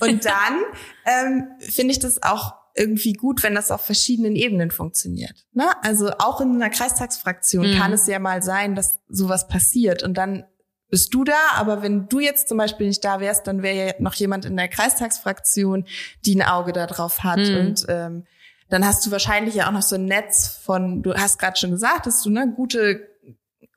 [0.00, 0.60] Und dann
[1.06, 5.34] ähm, finde ich das auch irgendwie gut, wenn das auf verschiedenen Ebenen funktioniert.
[5.52, 5.66] Ne?
[5.82, 7.74] Also auch in einer Kreistagsfraktion Mhm.
[7.74, 10.44] kann es ja mal sein, dass sowas passiert und dann
[10.90, 13.92] bist du da, aber wenn du jetzt zum Beispiel nicht da wärst, dann wäre ja
[13.98, 15.84] noch jemand in der Kreistagsfraktion,
[16.24, 17.56] die ein Auge da drauf hat Mhm.
[17.56, 18.24] und ähm,
[18.70, 21.70] dann hast du wahrscheinlich ja auch noch so ein Netz von, du hast gerade schon
[21.72, 23.06] gesagt, dass du ne gute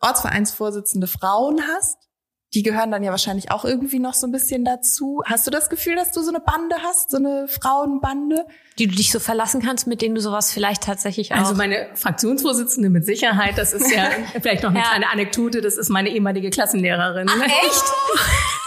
[0.02, 1.98] Ortsvereinsvorsitzende Frauen hast.
[2.54, 5.22] Die gehören dann ja wahrscheinlich auch irgendwie noch so ein bisschen dazu.
[5.26, 8.46] Hast du das Gefühl, dass du so eine Bande hast, so eine Frauenbande?
[8.78, 11.38] Die du dich so verlassen kannst, mit denen du sowas vielleicht tatsächlich auch.
[11.38, 14.10] Also meine Fraktionsvorsitzende mit Sicherheit, das ist ja
[14.42, 14.86] vielleicht noch eine Ja.
[14.86, 17.26] kleine Anekdote, das ist meine ehemalige Klassenlehrerin.
[17.26, 17.46] ne?
[17.46, 17.84] echt?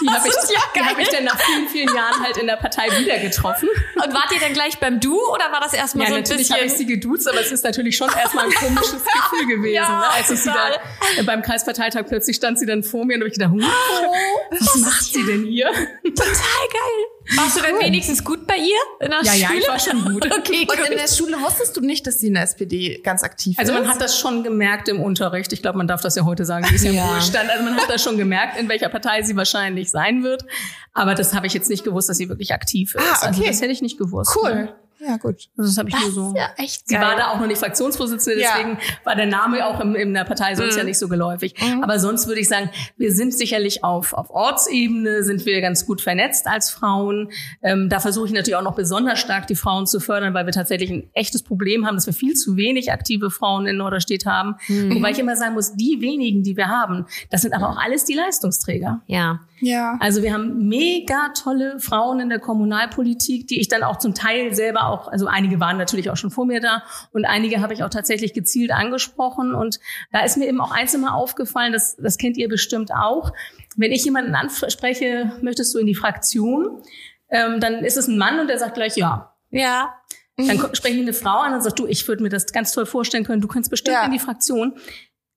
[0.03, 2.57] Die habe ich, ja die hab ich dann nach vielen, vielen Jahren halt in der
[2.57, 3.69] Partei wieder getroffen.
[3.95, 6.43] Und wart ihr dann gleich beim Du oder war das erstmal Ja, so ein natürlich
[6.49, 6.57] bisschen?
[6.57, 10.01] habe ich sie geduzt, aber es ist natürlich schon erstmal ein komisches Gefühl gewesen, Ja,
[10.01, 10.07] ne?
[10.11, 10.73] als ich sie total.
[11.17, 14.77] da beim Kreisparteitag plötzlich stand sie dann vor mir und habe ich gedacht, oh, was
[14.77, 15.67] macht sie denn hier?
[15.67, 17.37] Total geil.
[17.37, 19.59] Warst du denn wenigstens gut bei ihr in der Ja, ja, Schule?
[19.61, 20.27] ich war schon gut.
[20.27, 20.99] Okay, Und in gut.
[20.99, 23.79] der Schule wusstest du nicht, dass sie in der SPD ganz aktiv Also ist?
[23.79, 25.53] man hat das schon gemerkt im Unterricht.
[25.55, 27.07] Ich glaube, man darf das ja heute sagen, sie ist ja im Ja.
[27.07, 27.49] Ruhestand.
[27.51, 30.45] Also man hat das schon gemerkt, in welcher Partei sie wahrscheinlich sein wird.
[30.93, 33.01] Aber das habe ich jetzt nicht gewusst, dass sie wirklich aktiv ist.
[33.03, 33.51] Ah, Also okay.
[33.51, 34.37] das hätte ich nicht gewusst.
[34.43, 34.55] cool.
[34.55, 34.75] Ne?
[35.07, 35.49] Ja, gut.
[35.59, 36.29] Also das habe ich Das nur so.
[36.31, 37.03] ist ja echt Sie geil.
[37.05, 38.51] war da auch noch nicht Fraktionsvorsitzende, Ja.
[38.57, 41.55] deswegen war der Name auch im, in der Partei sonst ja nicht so geläufig.
[41.83, 46.01] Aber sonst würde ich sagen, wir sind sicherlich auf, auf Ortsebene, sind wir ganz gut
[46.01, 47.31] vernetzt als Frauen.
[47.63, 50.53] Ähm, da versuche ich natürlich auch noch besonders stark die Frauen zu fördern, weil wir
[50.53, 54.55] tatsächlich ein echtes Problem haben, dass wir viel zu wenig aktive Frauen in Norderstedt haben.
[54.69, 58.05] Wobei ich immer sagen muss, die wenigen, die wir haben, das sind aber auch alles
[58.05, 59.03] die Leistungsträger.
[59.07, 59.41] Ja.
[59.61, 59.97] Ja.
[60.01, 64.53] Also wir haben mega tolle Frauen in der Kommunalpolitik, die ich dann auch zum Teil
[64.55, 67.83] selber auch, also einige waren natürlich auch schon vor mir da und einige habe ich
[67.85, 69.55] auch tatsächlich gezielt angesprochen.
[69.55, 69.81] Und
[70.13, 73.33] da ist mir eben auch eins immer aufgefallen, das, das kennt ihr bestimmt auch.
[73.77, 76.83] Wenn ich jemanden anspreche, möchtest du in die Fraktion,
[77.31, 79.35] ähm, dann ist es ein Mann und der sagt gleich ja.
[79.51, 79.95] Ja.
[80.37, 82.87] Dann spreche ich eine Frau an und sagt, du, ich würde mir das ganz toll
[82.87, 84.05] vorstellen können, du könntest bestimmt Ja.
[84.05, 84.75] in die Fraktion.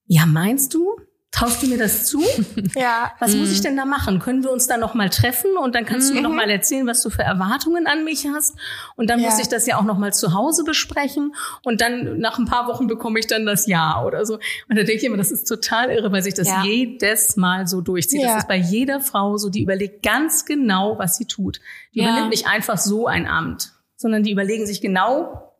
[0.06, 0.96] Ja, meinst du?
[1.30, 2.20] Traust du mir das zu?
[2.74, 3.12] Ja.
[3.18, 4.18] Was muss ich denn da machen?
[4.18, 6.86] Können wir uns da noch mal treffen und dann kannst du mir noch mal erzählen,
[6.86, 8.54] was du für Erwartungen an mich hast
[8.96, 9.28] und dann Ja.
[9.28, 12.66] muss ich das ja auch noch mal zu Hause besprechen und dann nach ein paar
[12.66, 14.34] Wochen bekomme ich dann das Ja oder so.
[14.34, 14.42] Und
[14.78, 16.62] da denke ich immer, das ist total irre, weil sich das Ja.
[16.64, 18.22] jedes Mal so durchzieht.
[18.22, 18.28] Ja.
[18.34, 21.60] Das ist bei jeder Frau so, die überlegt ganz genau, was sie tut.
[21.94, 25.52] Die übernimmt nicht einfach so ein Amt, sondern die überlegen sich genau,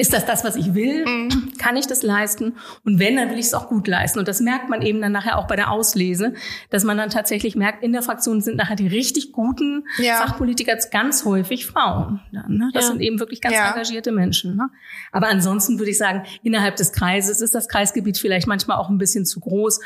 [0.00, 1.04] ist das das, was ich will?
[1.04, 1.52] Mhm.
[1.58, 2.54] Kann ich das leisten?
[2.84, 4.18] Und wenn, dann will ich es auch gut leisten.
[4.18, 6.32] Und das merkt man eben dann nachher auch bei der Auslese,
[6.70, 10.14] dass man dann tatsächlich merkt, in der Fraktion sind nachher die richtig guten Ja.
[10.16, 12.20] Fachpolitiker ganz häufig Frauen.
[12.32, 12.70] Dann, ne?
[12.72, 12.90] Das Ja.
[12.92, 13.70] sind eben wirklich ganz Ja.
[13.70, 14.56] engagierte Menschen.
[14.56, 14.70] Ne?
[15.12, 18.98] Aber ansonsten würde ich sagen, innerhalb des Kreises ist das Kreisgebiet vielleicht manchmal auch ein
[18.98, 19.80] bisschen zu groß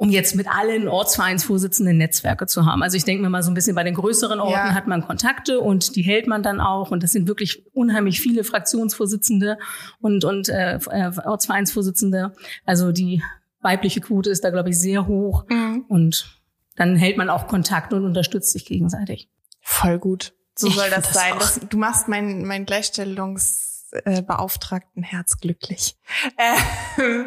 [0.00, 2.82] um jetzt mit allen Ortsvereinsvorsitzenden Netzwerke zu haben.
[2.82, 4.72] Also ich denke mir mal so ein bisschen bei den größeren Orten Ja.
[4.74, 8.42] hat man Kontakte und die hält man dann auch und das sind wirklich unheimlich viele
[8.42, 9.58] Fraktionsvorsitzende
[10.00, 12.32] und und äh, äh, Ortsvereinsvorsitzende.
[12.64, 13.22] Also die
[13.60, 15.84] weibliche Quote ist da glaube ich sehr hoch Mhm.
[15.88, 16.34] und
[16.76, 19.28] dann hält man auch Kontakt und unterstützt sich gegenseitig.
[19.60, 20.32] Voll gut.
[20.56, 21.34] So Ich soll find das, das sein.
[21.38, 25.98] Das, du machst mein, mein Gleichstellungsbeauftragten Herz glücklich.
[26.38, 26.56] Ähm,
[26.96, 27.24] äh,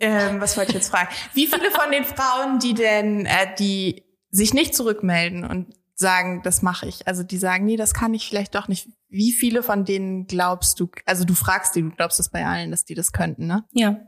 [0.00, 1.08] ähm, was wollte ich jetzt fragen?
[1.34, 6.62] Wie viele von den Frauen, die denn, äh, die sich nicht zurückmelden und sagen, das
[6.62, 8.88] mache ich, also die sagen, nee, das kann ich vielleicht doch nicht.
[9.08, 12.70] Wie viele von denen glaubst du, also du fragst die, du glaubst das bei allen,
[12.70, 13.64] dass die das könnten, ne?
[13.72, 14.00] Ja.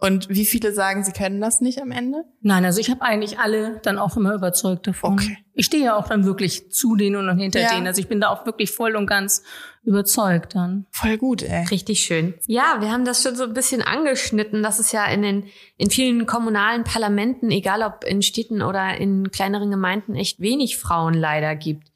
[0.00, 2.22] Und wie viele sagen, sie können das nicht am Ende?
[2.40, 5.14] Nein, also ich habe eigentlich alle dann auch immer überzeugt davon.
[5.14, 5.38] Okay.
[5.54, 7.74] Ich stehe ja auch dann wirklich zu denen und hinter Ja.
[7.74, 7.88] denen.
[7.88, 9.42] Also ich bin da auch wirklich voll und ganz
[9.82, 10.86] überzeugt dann.
[10.92, 11.64] Voll gut, ey.
[11.66, 12.34] Richtig schön.
[12.46, 15.44] Ja, wir haben das schon so ein bisschen angeschnitten, dass es ja in den
[15.76, 21.14] in vielen kommunalen Parlamenten, egal ob in Städten oder in kleineren Gemeinden, echt wenig Frauen
[21.14, 21.88] leider gibt.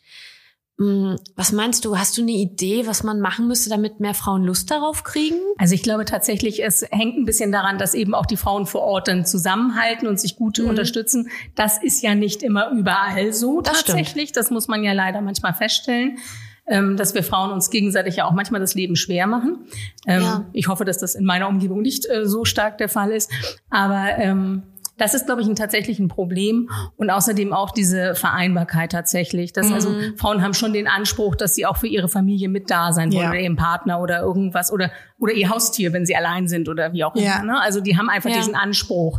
[0.83, 1.97] Hm, Was meinst du?
[1.97, 5.37] Hast du eine Idee, was man machen müsste, damit mehr Frauen Lust darauf kriegen?
[5.59, 8.81] Also ich glaube tatsächlich, es hängt ein bisschen daran, dass eben auch die Frauen vor
[8.83, 11.29] Ort dann zusammenhalten und sich gut unterstützen.
[11.55, 13.99] Das ist ja nicht immer überall so Das stimmt.
[13.99, 14.33] tatsächlich.
[14.33, 16.18] Das muss man ja leider manchmal feststellen.
[16.64, 19.66] Ähm, dass wir Frauen uns gegenseitig ja auch manchmal das Leben schwer machen.
[20.07, 20.47] Ähm, Ja.
[20.53, 23.33] Ich hoffe, dass das in meiner Umgebung nicht äh, so stark der Fall ist.
[23.68, 24.62] Aber ähm,
[25.03, 29.53] Das ist, glaube ich, ein tatsächlich ein Problem und außerdem auch diese Vereinbarkeit tatsächlich.
[29.53, 30.17] Dass also Mhm.
[30.17, 33.25] Frauen haben schon den Anspruch, dass sie auch für ihre Familie mit da sein wollen
[33.25, 33.31] Ja.
[33.31, 37.03] oder ihren Partner oder irgendwas oder oder ihr Haustier, wenn sie allein sind oder wie
[37.05, 37.25] auch immer.
[37.25, 37.43] Ja.
[37.43, 37.61] Ne?
[37.61, 38.37] Also die haben einfach Ja.
[38.37, 39.19] diesen Anspruch.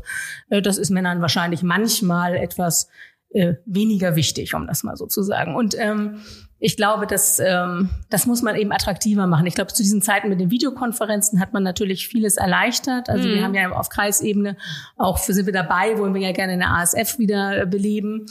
[0.50, 2.88] Äh, Das ist Männern wahrscheinlich manchmal etwas
[3.36, 5.56] äh, weniger wichtig, um das mal so zu sagen.
[5.56, 6.20] Und ähm,
[6.66, 9.46] ich glaube, dass ähm, das muss man eben attraktiver machen.
[9.46, 13.10] Ich glaube, zu diesen Zeiten mit den Videokonferenzen hat man natürlich vieles erleichtert.
[13.10, 13.44] Also wir Mhm.
[13.44, 14.56] haben ja auf Kreisebene
[14.96, 18.28] auch für sind wir dabei, wollen wir ja gerne eine ASF wieder äh, beleben.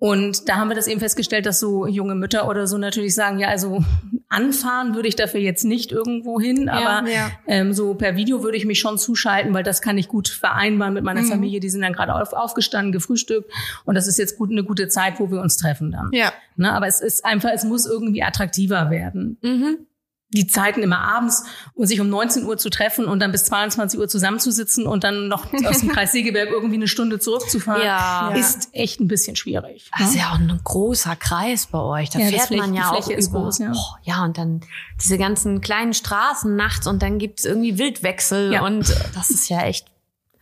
[0.00, 3.38] Und da haben wir das eben festgestellt, dass so junge Mütter oder so natürlich sagen,
[3.38, 3.84] ja, also
[4.30, 7.30] anfahren würde ich dafür jetzt nicht irgendwo hin, aber ja.
[7.46, 10.94] ähm, so per Video würde ich mich schon zuschalten, weil das kann ich gut vereinbaren
[10.94, 11.28] mit meiner Mhm.
[11.28, 11.60] Familie.
[11.60, 13.52] Die sind dann gerade auf, aufgestanden, gefrühstückt
[13.84, 16.08] und das ist jetzt gut eine gute Zeit, wo wir uns treffen dann.
[16.12, 16.32] Ja.
[16.56, 19.36] Ne, aber es ist einfach, es muss irgendwie attraktiver werden.
[19.42, 19.86] Mhm.
[20.32, 21.42] Die Zeiten immer abends
[21.74, 25.26] und sich um 19 Uhr zu treffen und dann bis 22 Uhr zusammenzusitzen und dann
[25.28, 28.30] noch aus dem Kreis Segeberg irgendwie eine Stunde zurückzufahren, Ja.
[28.34, 29.90] ist echt ein bisschen schwierig.
[29.98, 32.10] Das ist ja auch ein großer Kreis bei euch.
[32.10, 33.40] Da Ja, das fährt Fläche- man ja die auch über.
[33.40, 33.72] groß, ja.
[33.74, 34.60] Oh, ja, und dann
[35.02, 38.62] diese ganzen kleinen Straßen nachts und dann gibt's irgendwie Wildwechsel Ja.
[38.62, 39.86] und das ist ja echt.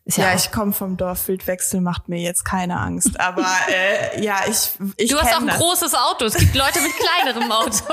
[0.09, 1.29] Ist ja, Ja, ich komme vom Dorf.
[1.29, 3.21] Wildwechsel macht mir jetzt keine Angst.
[3.21, 5.59] Aber äh, ja, ich, ich Du hast auch ein das.
[5.59, 6.25] großes Auto.
[6.25, 7.85] Es gibt Leute mit kleinerem Auto.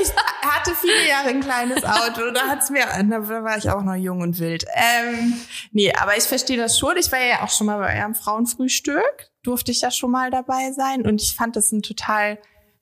[0.00, 0.10] Ich
[0.50, 2.30] hatte viele Jahre ein kleines Auto.
[2.32, 4.64] Da hat's mir, da war ich auch noch jung und wild.
[4.74, 5.34] Ähm,
[5.72, 6.96] nee, aber ich verstehe das schon.
[6.96, 9.30] Ich war ja auch schon mal bei eurem Frauenfrühstück.
[9.42, 11.02] Durfte ich ja schon mal dabei sein.
[11.02, 12.38] Und ich fand das ein total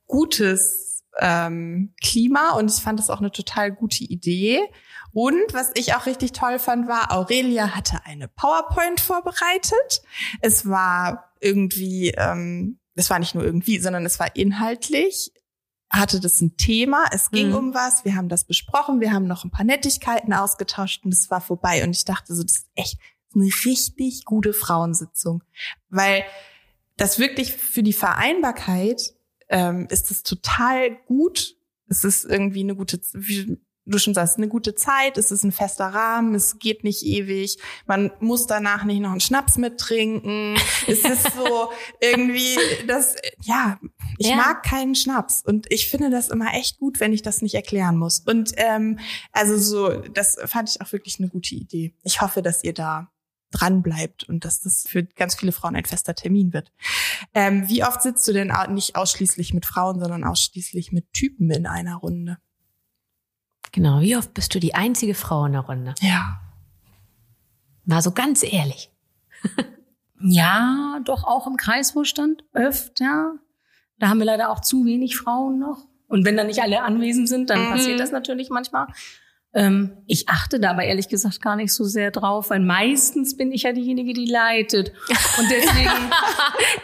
[0.06, 4.60] gutes ähm, Klima und ich fand das auch eine total gute Idee.
[5.12, 10.02] Und was ich auch richtig toll fand, war, Aurelia hatte eine PowerPoint vorbereitet.
[10.40, 15.32] Es war irgendwie, ähm, es war nicht nur irgendwie, sondern es war inhaltlich
[15.92, 17.54] hatte das ein Thema, es ging Mhm.
[17.56, 21.30] um was, wir haben das besprochen, wir haben noch ein paar Nettigkeiten ausgetauscht und es
[21.32, 21.82] war vorbei.
[21.82, 22.98] Und ich dachte so, das ist echt
[23.34, 25.42] eine richtig gute Frauensitzung.
[25.88, 26.22] Weil
[26.96, 29.14] das wirklich für die Vereinbarkeit
[29.48, 31.56] ähm, ist es total gut.
[31.88, 33.00] Es ist irgendwie eine gute,
[33.90, 37.58] du schon sagst, eine gute Zeit, es ist ein fester Rahmen, es geht nicht ewig,
[37.86, 40.56] man muss danach nicht noch einen Schnaps mittrinken.
[40.86, 43.78] es ist so irgendwie, das, ja,
[44.18, 44.36] ich Ja.
[44.36, 47.96] mag keinen Schnaps und ich finde das immer echt gut, wenn ich das nicht erklären
[47.96, 48.20] muss.
[48.20, 48.98] Und ähm,
[49.32, 51.94] also so, das fand ich auch wirklich eine gute Idee.
[52.02, 53.10] Ich hoffe, dass ihr da
[53.52, 56.70] dran bleibt und dass das für ganz viele Frauen ein fester Termin wird.
[57.34, 61.66] Ähm, wie oft sitzt du denn nicht ausschließlich mit Frauen, sondern ausschließlich mit Typen in
[61.66, 62.38] einer Runde?
[63.72, 65.94] Genau, wie oft bist du die einzige Frau in der Runde?
[66.00, 66.40] Ja.
[67.84, 68.90] Mal so ganz ehrlich.
[70.22, 73.36] Ja, doch auch im Kreisvorstand öfter.
[73.98, 75.86] Da haben wir leider auch zu wenig Frauen noch.
[76.08, 77.70] Und wenn dann nicht alle anwesend sind, dann Mhm.
[77.72, 78.86] passiert das natürlich manchmal.
[79.54, 83.50] Ähm, ich achte da aber ehrlich gesagt gar nicht so sehr drauf, weil meistens bin
[83.50, 84.92] ich ja diejenige, die leitet.
[85.38, 85.86] Und deswegen,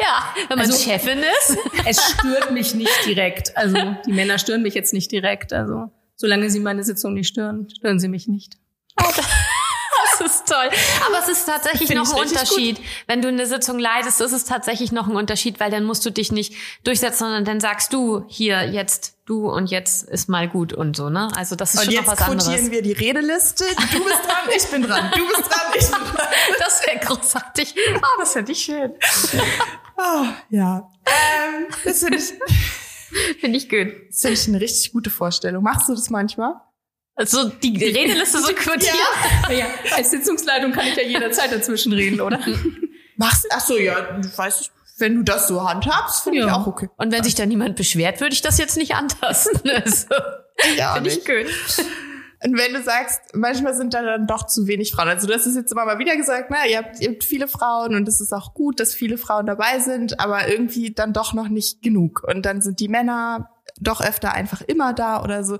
[0.00, 1.58] Ja, wenn man Also- Chefin ist.
[1.84, 3.54] es stört mich nicht direkt.
[3.54, 5.52] Also die Männer stören mich jetzt nicht direkt.
[5.52, 8.56] Also solange sie meine Sitzung nicht stören, stören sie mich nicht.
[10.18, 10.70] Das ist toll.
[11.06, 12.80] Aber es ist tatsächlich Finde noch ein Unterschied.
[13.06, 16.10] Wenn du eine Sitzung leitest, ist es tatsächlich noch ein Unterschied, weil dann musst du
[16.10, 20.72] dich nicht durchsetzen, sondern dann sagst du hier jetzt du und jetzt ist mal gut
[20.72, 21.28] und so, ne?
[21.36, 22.44] Also das ist Und schon jetzt noch was anderes.
[22.46, 23.64] quotieren wir die Redeliste.
[23.92, 25.10] Du bist dran, ich bin dran.
[25.14, 26.28] Du bist dran, ich bin dran.
[26.58, 27.74] Das wäre großartig.
[28.00, 28.92] Ah, das fände ich schön.
[29.98, 30.88] Oh, ja.
[31.04, 32.32] Ähm, das finde ich,
[33.40, 33.88] Finde ich gut.
[34.08, 35.62] das finde ich eine richtig gute Vorstellung.
[35.62, 36.54] Machst du das manchmal?
[37.14, 38.94] Also die Redeliste so quotieren.
[39.48, 39.66] Naja,
[39.96, 42.38] als Sitzungsleitung kann ich ja jederzeit dazwischen reden, oder?
[43.16, 46.56] Machst, ach so, ja, du weißt, wenn du das so handhabst, finde ich Ja.
[46.56, 46.88] auch okay.
[46.96, 49.60] Und wenn sich da niemand beschwert, würde ich das jetzt nicht antasten.
[49.70, 50.06] Also,
[50.76, 51.46] Ja, Finde ich gut.
[52.46, 55.08] Und wenn du sagst, manchmal sind da dann doch zu wenig Frauen.
[55.08, 57.96] Also das ist jetzt immer mal wieder gesagt, na, ihr habt, ihr habt viele Frauen
[57.96, 61.48] und es ist auch gut, dass viele Frauen dabei sind, aber irgendwie dann doch noch
[61.48, 62.22] nicht genug.
[62.28, 65.58] Und dann sind die Männer doch öfter einfach immer da oder so.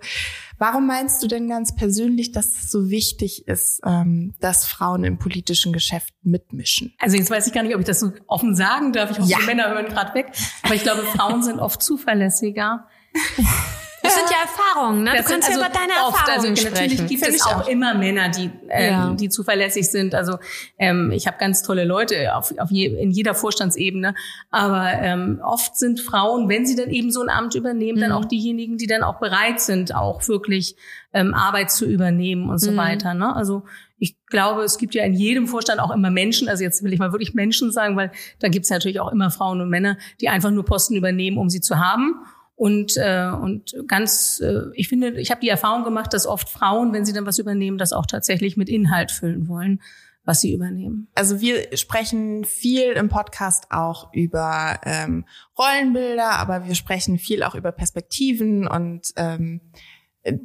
[0.59, 5.18] Warum meinst du denn ganz persönlich, dass es so wichtig ist, ähm, dass Frauen im
[5.18, 6.94] politischen Geschäft mitmischen?
[7.01, 9.11] Also jetzt weiß ich gar nicht, ob ich das so offen sagen darf.
[9.11, 9.38] Ich hoffe, Ja.
[9.40, 10.29] die Männer hören gerade weg.
[10.62, 12.87] Aber ich glaube, Frauen sind oft zuverlässiger.
[14.07, 15.11] Das sind ja Erfahrungen, ne?
[15.11, 16.97] Du Das sind kannst ja über deine oft, Erfahrungen also sprechen.
[16.97, 17.69] Natürlich gibt es auch, auch.
[17.69, 19.14] immer Männer, die, ähm, Ja.
[19.14, 20.14] die zuverlässig sind.
[20.14, 20.38] Also
[20.79, 24.14] ähm, ich habe ganz tolle Leute auf, auf je, in jeder Vorstandsebene.
[24.51, 28.16] Aber ähm, oft sind Frauen, wenn sie dann eben so ein Amt übernehmen, dann Mhm.
[28.16, 30.77] auch diejenigen, die dann auch bereit sind, auch wirklich
[31.12, 32.77] ähm, Arbeit zu übernehmen und so Mhm.
[32.77, 33.14] weiter.
[33.14, 33.35] Ne?
[33.35, 33.62] Also
[33.99, 36.99] ich glaube, es gibt ja in jedem Vorstand auch immer Menschen, also jetzt will ich
[36.99, 40.29] mal wirklich Menschen sagen, weil da gibt es natürlich auch immer Frauen und Männer, die
[40.29, 42.16] einfach nur Posten übernehmen, um sie zu haben.
[42.57, 46.95] Und, äh, und ganz, äh, ich finde, ich habe die Erfahrung gemacht, dass oft Frauen,
[46.95, 49.81] wenn sie dann was übernehmen, das auch tatsächlich mit Inhalt füllen wollen.
[50.29, 51.07] was sie übernehmen.
[51.14, 55.25] Also wir sprechen viel im Podcast auch über ähm,
[55.57, 59.61] Rollenbilder, aber wir sprechen viel auch über Perspektiven und ähm,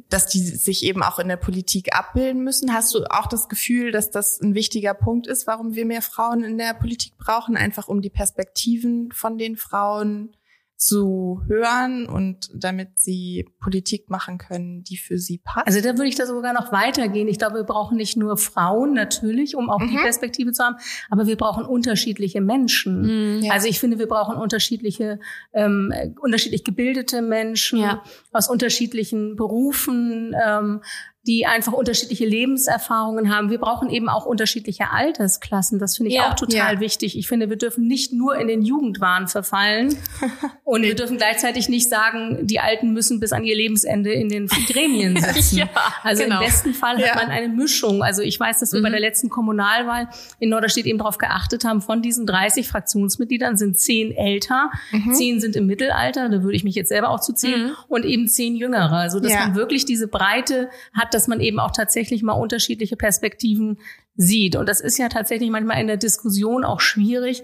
[0.08, 2.72] dass die sich eben auch in der Politik abbilden müssen.
[2.72, 6.44] Hast du auch das Gefühl, dass das ein wichtiger Punkt ist, warum wir mehr Frauen
[6.44, 10.36] in der Politik brauchen, einfach um die Perspektiven von den Frauen
[10.76, 15.66] zu hören und damit sie Politik machen können, die für sie passt?
[15.66, 17.28] Also da würde ich da sogar noch weitergehen.
[17.28, 19.90] Ich glaube, wir brauchen nicht nur Frauen natürlich, um auch mhm.
[19.90, 20.76] die Perspektive zu haben,
[21.10, 23.36] aber wir brauchen unterschiedliche Menschen.
[23.36, 23.52] Mhm, ja.
[23.52, 25.20] Also ich finde, wir brauchen unterschiedliche,
[25.52, 28.02] ähm, unterschiedlich gebildete Menschen ja.
[28.32, 30.34] aus unterschiedlichen Berufen.
[30.44, 30.80] Ähm,
[31.26, 33.48] die einfach unterschiedliche Lebenserfahrungen haben.
[33.48, 35.78] Wir brauchen eben auch unterschiedliche Altersklassen.
[35.78, 36.80] Das finde ich ja, auch total ja.
[36.80, 37.16] wichtig.
[37.16, 39.96] Ich finde, wir dürfen nicht nur in den Jugendwahn verfallen
[40.64, 44.46] und wir dürfen gleichzeitig nicht sagen, die Alten müssen bis an ihr Lebensende in den
[44.68, 45.58] Gremien sitzen.
[45.58, 45.68] ja,
[46.02, 46.40] also genau.
[46.40, 48.02] im besten Fall hat man eine Mischung.
[48.02, 48.84] Also ich weiß, dass wir mhm.
[48.84, 50.08] bei der letzten Kommunalwahl
[50.40, 55.12] in Norderstedt eben darauf geachtet haben, von diesen 30 Fraktionsmitgliedern sind zehn älter, mhm.
[55.14, 57.76] zehn sind im Mittelalter, da würde ich mich jetzt selber auch zu zählen, mhm.
[57.86, 58.96] und eben zehn jüngere.
[58.96, 63.78] Also dass man wirklich diese Breite hat, dass man eben auch tatsächlich mal unterschiedliche Perspektiven
[64.14, 64.56] sieht.
[64.56, 67.42] Und das ist ja tatsächlich manchmal in der Diskussion auch schwierig,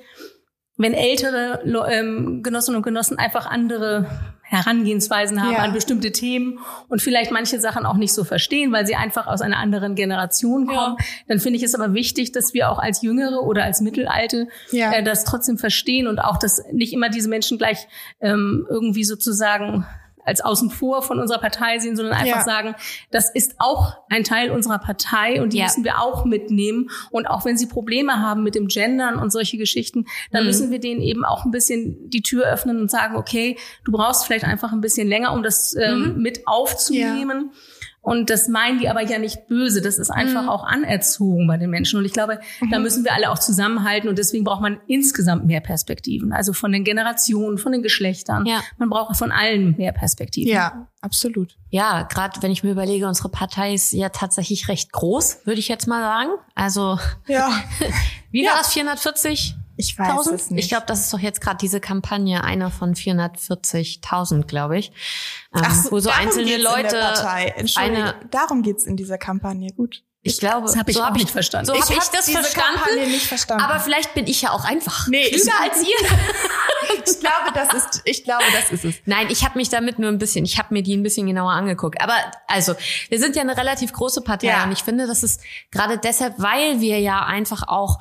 [0.78, 4.07] wenn ältere ähm, Genossinnen und Genossen einfach andere
[4.42, 5.59] Herangehensweisen haben ja.
[5.59, 9.42] an bestimmte Themen und vielleicht manche Sachen auch nicht so verstehen, weil sie einfach aus
[9.42, 11.04] einer anderen Generation kommen, ja.
[11.26, 14.92] dann finde ich es aber wichtig, dass wir auch als Jüngere oder als Mittelalte ja.
[14.92, 17.88] äh, das trotzdem verstehen und auch, dass nicht immer diese Menschen gleich
[18.20, 19.85] ähm, irgendwie sozusagen
[20.28, 22.44] als außen vor von unserer Partei sehen, sondern einfach ja.
[22.44, 22.74] sagen,
[23.10, 25.64] das ist auch ein Teil unserer Partei und die ja.
[25.64, 26.90] müssen wir auch mitnehmen.
[27.10, 30.48] Und auch wenn sie Probleme haben mit dem Gendern und solche Geschichten, dann mhm.
[30.48, 34.26] müssen wir denen eben auch ein bisschen die Tür öffnen und sagen, okay, du brauchst
[34.26, 36.22] vielleicht einfach ein bisschen länger, um das ähm, mhm.
[36.22, 37.50] mit aufzunehmen.
[37.52, 37.77] Ja.
[38.09, 39.83] Und das meinen die aber ja nicht böse.
[39.83, 40.49] Das ist einfach mhm.
[40.49, 41.99] auch anerzogen bei den Menschen.
[41.99, 42.71] Und ich glaube, mhm.
[42.71, 44.09] da müssen wir alle auch zusammenhalten.
[44.09, 46.33] Und deswegen braucht man insgesamt mehr Perspektiven.
[46.33, 48.47] Also von den Generationen, von den Geschlechtern.
[48.47, 48.62] Ja.
[48.79, 50.51] Man braucht von allen mehr Perspektiven.
[50.51, 51.59] Ja, absolut.
[51.68, 55.68] Ja, gerade wenn ich mir überlege, unsere Partei ist ja tatsächlich recht groß, würde ich
[55.68, 56.31] jetzt mal sagen.
[56.55, 57.51] Also, ja.
[58.31, 58.59] wie war ja.
[58.59, 58.73] das?
[58.73, 59.55] 440?
[59.78, 60.34] Ich weiß 1000?
[60.34, 60.64] es nicht.
[60.64, 64.88] Ich glaube, das ist doch jetzt gerade diese Kampagne, einer von 440.000, glaube ich.
[65.54, 67.00] Ähm, Ach so, wo so einzelne Leute.
[67.76, 69.72] Eine, darum geht's in dieser Kampagne.
[69.72, 70.02] Gut.
[70.22, 71.66] Ich glaube, das habe ich so hab nicht verstanden.
[71.66, 73.62] So habe ich das verstanden, nicht verstanden.
[73.62, 77.06] Aber vielleicht bin ich ja auch einfach nee, klüger als ihr.
[77.06, 78.96] ich glaube, das ist ich glaube, das ist es.
[79.06, 81.52] Nein, ich habe mich damit nur ein bisschen, ich habe mir die ein bisschen genauer
[81.52, 82.02] angeguckt.
[82.02, 82.14] Aber
[82.48, 82.74] also,
[83.08, 84.64] wir sind ja eine relativ große Partei ja.
[84.64, 88.00] und ich finde, das ist gerade deshalb, weil wir ja einfach auch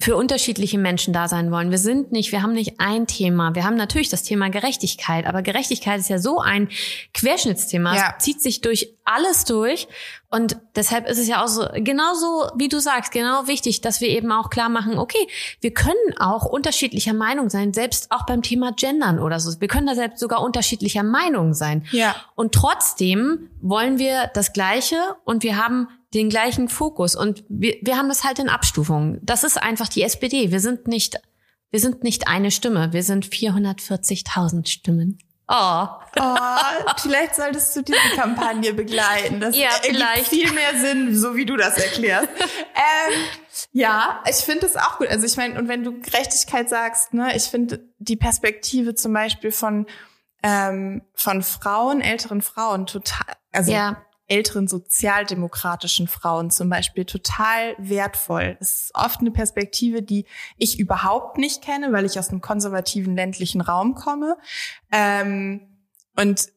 [0.00, 1.70] für unterschiedliche Menschen da sein wollen.
[1.70, 3.54] Wir sind nicht, wir haben nicht ein Thema.
[3.54, 6.70] Wir haben natürlich das Thema Gerechtigkeit, aber Gerechtigkeit ist ja so ein
[7.12, 7.94] Querschnittsthema.
[7.94, 8.14] Ja.
[8.16, 9.88] Es zieht sich durch alles durch.
[10.30, 14.08] Und deshalb ist es ja auch so, genauso wie du sagst, genau wichtig, dass wir
[14.08, 15.28] eben auch klar machen, okay,
[15.60, 19.60] wir können auch unterschiedlicher Meinung sein, selbst auch beim Thema Gendern oder so.
[19.60, 21.84] Wir können da selbst sogar unterschiedlicher Meinung sein.
[21.90, 22.14] Ja.
[22.36, 27.14] Und trotzdem wollen wir das Gleiche und wir haben den gleichen Fokus.
[27.14, 29.18] Und wir, wir haben das halt in Abstufungen.
[29.22, 30.50] Das ist einfach die SPD.
[30.50, 31.20] Wir sind nicht,
[31.70, 32.92] wir sind nicht eine Stimme.
[32.92, 35.18] Wir sind 440.000 Stimmen.
[35.52, 35.86] Oh.
[36.20, 36.36] oh.
[36.98, 39.40] Vielleicht solltest du diese Kampagne begleiten.
[39.40, 40.28] Das ja, vielleicht.
[40.28, 42.28] viel mehr Sinn, so wie du das erklärst.
[42.38, 43.14] ähm,
[43.72, 45.08] ja, ich finde es auch gut.
[45.08, 49.50] Also ich meine, und wenn du Gerechtigkeit sagst, ne, ich finde die Perspektive zum Beispiel
[49.50, 49.86] von
[50.42, 58.56] ähm, von Frauen, älteren Frauen total, also ja älteren sozialdemokratischen Frauen zum Beispiel total wertvoll.
[58.60, 60.24] Es ist oft eine Perspektive, die
[60.56, 64.36] ich überhaupt nicht kenne, weil ich aus einem konservativen ländlichen Raum komme.
[64.92, 65.66] Ähm,
[66.16, 66.48] und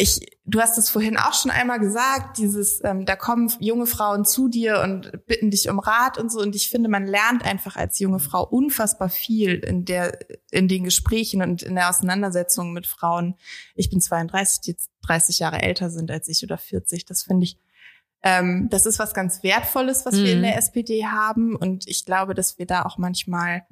[0.00, 4.24] ich, du hast es vorhin auch schon einmal gesagt, dieses, ähm, da kommen junge Frauen
[4.24, 6.40] zu dir und bitten dich um Rat und so.
[6.40, 10.18] Und ich finde, man lernt einfach als junge Frau unfassbar viel in der,
[10.50, 13.36] in den Gesprächen und in der Auseinandersetzung mit Frauen.
[13.74, 17.04] Ich bin 32, die jetzt 30 Jahre älter sind als ich oder 40.
[17.04, 17.58] Das finde ich,
[18.22, 20.24] ähm, das ist was ganz Wertvolles, was mhm.
[20.24, 20.44] wir in mhm.
[20.44, 21.56] der SPD haben.
[21.56, 23.66] Und ich glaube, dass wir da auch manchmal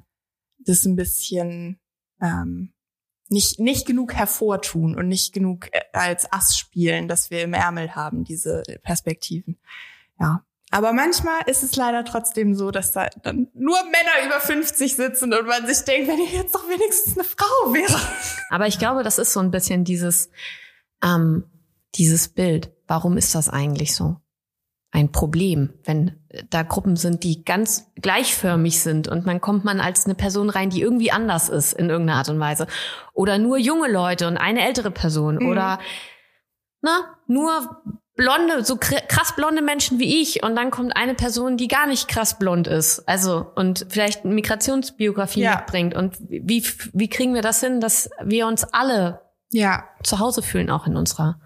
[0.59, 1.79] das ein bisschen,
[2.21, 2.71] ähm,
[3.29, 7.95] nicht, nicht genug hervortun und nicht genug äh, als Ass spielen, dass wir im Ärmel
[7.95, 9.59] haben, diese Perspektiven.
[10.19, 10.43] Ja.
[10.71, 15.33] Aber manchmal ist es leider trotzdem so, dass da dann nur Männer über 50 sitzen
[15.33, 17.99] und man sich denkt, wenn ich jetzt doch wenigstens eine Frau wäre.
[18.49, 20.29] Aber ich glaube, das ist so ein bisschen dieses,
[21.03, 21.45] ähm,
[21.95, 22.71] dieses Bild.
[22.85, 24.17] Warum ist das eigentlich so?
[24.91, 26.18] ein Problem, wenn
[26.49, 30.69] da Gruppen sind, die ganz gleichförmig sind und man kommt man als eine Person rein,
[30.69, 32.67] die irgendwie anders ist in irgendeiner Art und Weise.
[33.13, 35.49] Oder nur junge Leute und eine ältere Person mhm.
[35.49, 35.79] oder
[36.81, 37.81] na, nur
[38.15, 42.07] blonde, so krass blonde Menschen wie ich und dann kommt eine Person, die gar nicht
[42.07, 43.07] krass blond ist.
[43.07, 45.55] Also und vielleicht eine Migrationsbiografie ja.
[45.55, 45.95] mitbringt.
[45.95, 46.63] Und wie,
[46.93, 49.21] wie kriegen wir das hin, dass wir uns alle
[49.51, 49.85] ja.
[50.03, 51.39] zu Hause fühlen, auch in unserer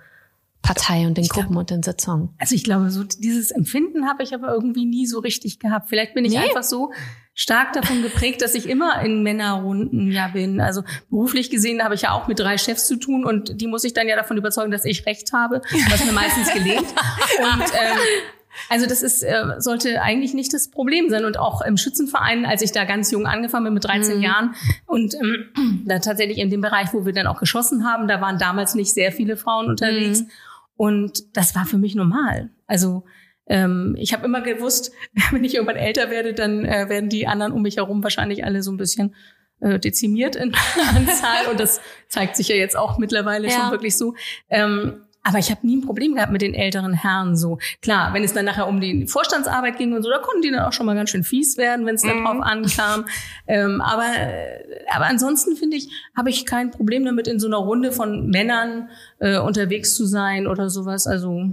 [0.64, 2.30] Partei und den Gruppen und den Sitzungen.
[2.40, 5.90] Also ich glaube, so dieses Empfinden habe ich aber irgendwie nie so richtig gehabt.
[5.90, 6.40] Vielleicht bin ich nee.
[6.40, 6.92] einfach so
[7.36, 10.62] stark davon geprägt, dass ich immer in Männerrunden ja bin.
[10.62, 13.84] Also beruflich gesehen habe ich ja auch mit drei Chefs zu tun und die muss
[13.84, 16.88] ich dann ja davon überzeugen, dass ich recht habe, was mir meistens gelingt.
[17.40, 17.98] Und ähm,
[18.70, 22.62] also das ist äh, sollte eigentlich nicht das Problem sein und auch im Schützenverein, als
[22.62, 24.24] ich da ganz jung angefangen bin mit 13 mhm.
[24.24, 24.56] Jahren
[24.86, 28.38] und ähm, da tatsächlich in dem Bereich, wo wir dann auch geschossen haben, da waren
[28.38, 30.22] damals nicht sehr viele Frauen unterwegs.
[30.22, 30.30] Mhm.
[30.76, 32.50] Und das war für mich normal.
[32.68, 33.04] Also
[33.48, 34.92] ähm, ich habe immer gewusst,
[35.32, 38.64] wenn ich irgendwann älter werde, dann äh, werden die anderen um mich herum wahrscheinlich alle
[38.64, 39.16] so ein bisschen
[39.60, 40.54] äh, dezimiert in
[40.96, 41.48] Anzahl.
[41.50, 43.54] Und das zeigt sich ja jetzt auch mittlerweile ja.
[43.54, 44.16] schon wirklich so.
[44.50, 47.58] Ähm, aber ich habe nie ein Problem gehabt mit den älteren Herren so.
[47.82, 50.66] Klar, wenn es dann nachher um die Vorstandsarbeit ging und so, da konnten die dann
[50.66, 52.24] auch schon mal ganz schön fies werden, wenn es mhm.
[52.24, 53.06] darauf ankam.
[53.48, 54.06] Ähm, aber,
[54.94, 58.90] aber ansonsten finde ich, habe ich kein Problem damit, in so einer Runde von Männern
[59.20, 61.08] äh, unterwegs zu sein oder sowas.
[61.08, 61.52] Also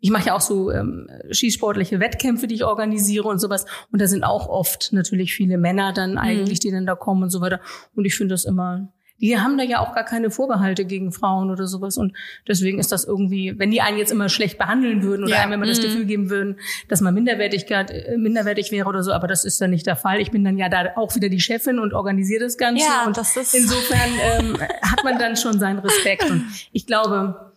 [0.00, 3.66] ich mache ja auch so ähm, schießsportliche Wettkämpfe, die ich organisiere und sowas.
[3.90, 6.18] Und da sind auch oft natürlich viele Männer dann mhm.
[6.18, 7.60] eigentlich, die dann da kommen und so weiter.
[7.94, 8.92] Und ich finde das immer
[9.24, 11.96] die haben da ja auch gar keine Vorbehalte gegen Frauen oder sowas.
[11.96, 12.12] Und
[12.46, 15.42] deswegen ist das irgendwie, wenn die einen jetzt immer schlecht behandeln würden oder ja.
[15.42, 15.84] einem immer das mhm.
[15.84, 19.70] Gefühl geben würden, dass man Minderwertigkeit, äh, minderwertig wäre oder so, aber das ist dann
[19.70, 20.20] nicht der Fall.
[20.20, 22.84] Ich bin dann ja da auch wieder die Chefin und organisiere das Ganze.
[22.84, 26.30] Ja, und das ist insofern ähm, hat man dann schon seinen Respekt.
[26.30, 27.52] Und ich glaube,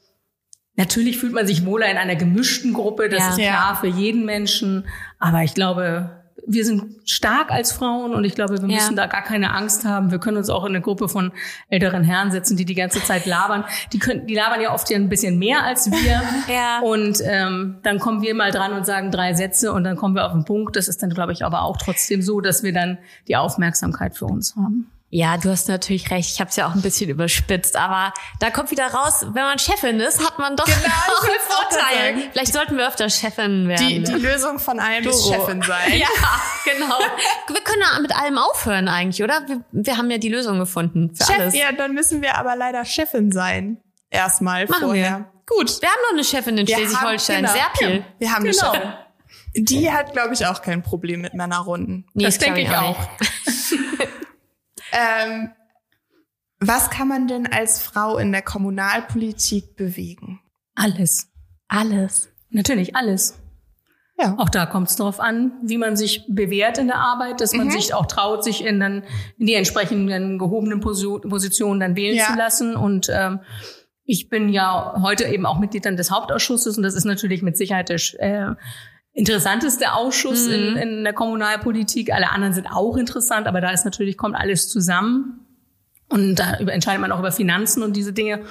[0.80, 3.30] Natürlich fühlt man sich wohler in einer gemischten Gruppe, das ja.
[3.30, 4.86] ist klar für jeden Menschen.
[5.18, 6.16] Aber ich glaube,
[6.48, 9.04] wir sind stark als Frauen und ich glaube, wir müssen ja.
[9.04, 10.12] da gar keine Angst haben.
[10.12, 11.34] Wir können uns auch in eine Gruppe von
[11.70, 13.66] älteren Herren setzen, die die ganze Zeit labern.
[13.91, 16.22] Die können, die labern ja oft ja ein bisschen mehr als wir.
[16.54, 16.80] ja.
[16.82, 20.26] Und ähm, dann kommen wir mal dran und sagen drei Sätze und dann kommen wir
[20.26, 20.78] auf den Punkt.
[20.78, 24.26] Das ist dann, glaube ich, aber auch trotzdem so, dass wir dann die Aufmerksamkeit für
[24.26, 24.89] uns haben.
[25.10, 26.34] Ja, du hast natürlich recht.
[26.34, 29.58] Ich habe es ja auch ein bisschen überspitzt, aber da kommt wieder raus, wenn man
[29.58, 30.78] Chefin ist, hat man doch genau,
[31.18, 32.30] auch einen Vorteil.
[32.34, 33.88] Vielleicht sollten wir öfter Chefin werden.
[33.88, 35.16] Die, die Lösung von allem Doro.
[35.16, 35.78] ist Chefin sein.
[35.97, 36.08] Ja,
[36.66, 36.99] genau.
[37.47, 39.47] wir können ja mit allem aufhören eigentlich, oder?
[39.47, 41.55] Wir, wir haben ja die Lösung gefunden für Chef, alles.
[41.55, 43.78] Ja, dann müssen wir aber leider Chefin sein.
[44.10, 45.18] Erstmal Machen vorher.
[45.20, 45.32] Wir.
[45.45, 45.82] Gut.
[45.82, 47.53] Wir haben noch eine Chefin in Schleswig-Holstein, genau.
[47.53, 48.05] Serpil.
[48.20, 48.72] Wir haben genau.
[48.72, 48.93] eine Chefin.
[49.55, 52.05] Die hat, glaube ich, auch kein Problem mit Männerrunden.
[52.14, 52.97] Nee, das, das denke ich auch.
[54.92, 55.52] Ähm,
[56.60, 60.40] was kann man denn als Frau in der Kommunalpolitik bewegen?
[60.76, 61.28] Alles.
[61.68, 62.30] Alles.
[62.50, 63.40] Natürlich alles.
[64.20, 64.36] Ja.
[64.40, 67.68] Auch da kommt es darauf an, wie man sich bewährt in der Arbeit, dass man
[67.68, 67.72] mhm.
[67.72, 69.04] sich auch traut, sich in, dann,
[69.38, 72.26] in die entsprechenden gehobenen Positionen dann wählen ja.
[72.26, 72.76] zu lassen.
[72.76, 73.42] Und ähm,
[74.06, 77.58] ich bin ja heute eben auch Mitglied dann des Hauptausschusses und das ist natürlich mit
[77.58, 78.56] Sicherheit der, äh,
[79.18, 80.53] interessanteste Ausschuss mhm.
[80.53, 82.13] in, in der Kommunalpolitik.
[82.13, 85.39] Alle anderen sind auch interessant, aber da ist natürlich, kommt alles zusammen.
[86.07, 88.43] Und da entscheidet man auch über Finanzen und diese Dinge.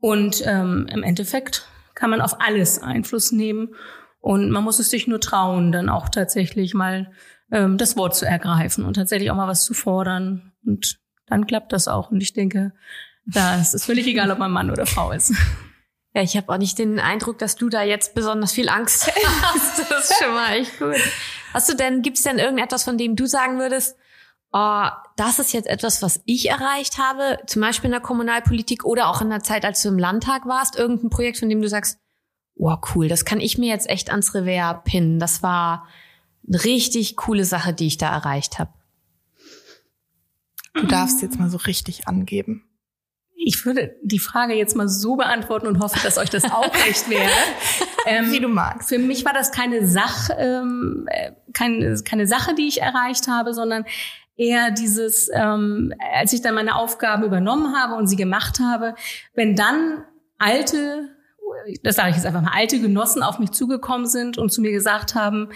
[0.00, 3.74] Und ähm, im Endeffekt kann man auf alles Einfluss nehmen.
[4.20, 7.12] Und man muss es sich nur trauen, dann auch tatsächlich mal
[7.52, 10.52] ähm, das Wort zu ergreifen und tatsächlich auch mal was zu fordern.
[10.64, 12.10] Und dann klappt das auch.
[12.10, 12.72] Und ich denke,
[13.26, 15.34] das ist völlig egal, ob man Mann oder Frau ist.
[16.14, 19.06] Ja, ich habe auch nicht den Eindruck, dass du da jetzt besonders viel Angst
[19.42, 19.90] hast.
[19.90, 20.96] Das ist schon mal echt gut.
[21.54, 23.96] Hast du denn, gibt's denn irgendetwas, von dem du sagen würdest,
[24.52, 24.86] oh,
[25.16, 29.20] das ist jetzt etwas, was ich erreicht habe, zum Beispiel in der Kommunalpolitik oder auch
[29.20, 31.98] in der Zeit, als du im Landtag warst, irgendein Projekt, von dem du sagst,
[32.56, 35.20] oh cool, das kann ich mir jetzt echt ans Revers pinnen.
[35.20, 35.86] Das war
[36.46, 38.72] eine richtig coole Sache, die ich da erreicht habe.
[40.74, 42.69] Du darfst jetzt mal so richtig angeben
[43.42, 47.08] ich würde die Frage jetzt mal so beantworten und hoffe, dass euch das auch recht
[47.08, 47.28] wäre.
[48.06, 48.88] Ähm, Wie du magst.
[48.88, 53.52] Für mich war das keine Sache, ähm, äh, keine, keine Sache, die ich erreicht habe,
[53.52, 53.84] sondern
[54.38, 58.94] eher dieses, ähm, als ich dann meine Aufgaben übernommen habe und sie gemacht habe,
[59.34, 60.02] wenn dann
[60.38, 61.10] alte,
[61.82, 64.72] das sage ich jetzt einfach mal, alte Genossen auf mich zugekommen sind und zu mir
[64.72, 65.50] gesagt haben,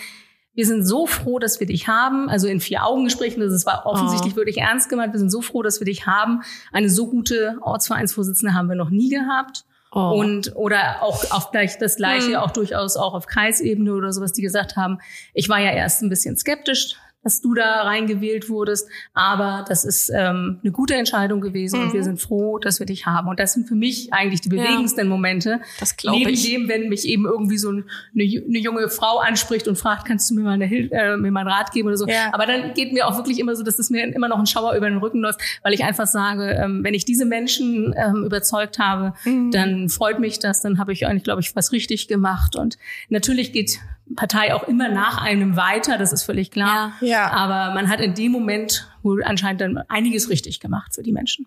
[0.55, 2.29] wir sind so froh, dass wir dich haben.
[2.29, 4.37] Also in vier Augengesprächen, das war offensichtlich oh.
[4.37, 5.13] wirklich ernst gemeint.
[5.13, 6.43] Wir sind so froh, dass wir dich haben.
[6.73, 9.65] Eine so gute Ortsvereinsvorsitzende haben wir noch nie gehabt.
[9.93, 10.19] Oh.
[10.19, 12.37] Und oder auch auf gleich das gleiche, hm.
[12.37, 14.99] auch durchaus auch auf Kreisebene oder sowas, die gesagt haben,
[15.35, 20.11] ich war ja erst ein bisschen skeptisch, dass du da reingewählt wurdest, aber das ist
[20.14, 21.87] ähm, eine gute Entscheidung gewesen mhm.
[21.87, 22.05] und wir mhm.
[22.05, 23.29] sind froh, dass wir dich haben.
[23.29, 25.61] Und das sind für mich eigentlich die bewegendsten ja, Momente.
[25.81, 26.45] Das glaube ich.
[26.45, 30.31] Neben dem, wenn mich eben irgendwie so eine, eine junge Frau anspricht und fragt, kannst
[30.31, 32.07] du mir mal, eine, äh, mir mal einen Rat geben oder so.
[32.07, 32.33] Ja.
[32.33, 34.75] Aber dann geht mir auch wirklich immer so, dass es mir immer noch ein Schauer
[34.75, 38.79] über den Rücken läuft, weil ich einfach sage, ähm, wenn ich diese Menschen ähm, überzeugt
[38.79, 39.51] habe, mhm.
[39.51, 42.57] dann freut mich das, dann habe ich eigentlich, glaube ich, was richtig gemacht.
[42.57, 42.77] Und
[43.09, 43.81] natürlich geht
[44.17, 46.93] Partei auch immer nach einem weiter, das ist völlig klar.
[47.01, 47.07] Ja.
[47.07, 47.31] ja.
[47.31, 51.47] Aber man hat in dem Moment wohl anscheinend dann einiges richtig gemacht für die Menschen.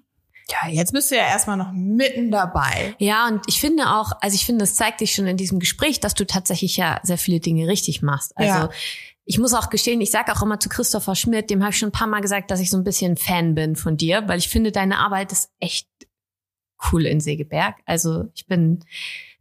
[0.50, 2.96] Ja, jetzt bist du ja erstmal noch mitten dabei.
[3.00, 6.00] Ja, und ich finde auch, also ich finde, es zeigt dich schon in diesem Gespräch,
[6.00, 8.32] dass du tatsächlich ja sehr viele Dinge richtig machst.
[8.38, 8.70] Also ja.
[9.26, 11.90] ich muss auch gestehen, ich sage auch immer zu Christopher Schmidt, dem habe ich schon
[11.90, 14.48] ein paar Mal gesagt, dass ich so ein bisschen Fan bin von dir, weil ich
[14.48, 15.90] finde, deine Arbeit ist echt
[16.92, 17.76] cool in Segeberg.
[17.86, 18.86] Also ich bin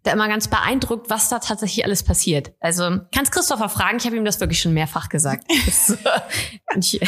[0.07, 2.53] da immer ganz beeindruckt, was da tatsächlich alles passiert.
[2.61, 5.45] Also kannst Christopher fragen, ich habe ihm das wirklich schon mehrfach gesagt.
[6.77, 7.01] ich,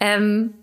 [0.00, 0.54] ähm,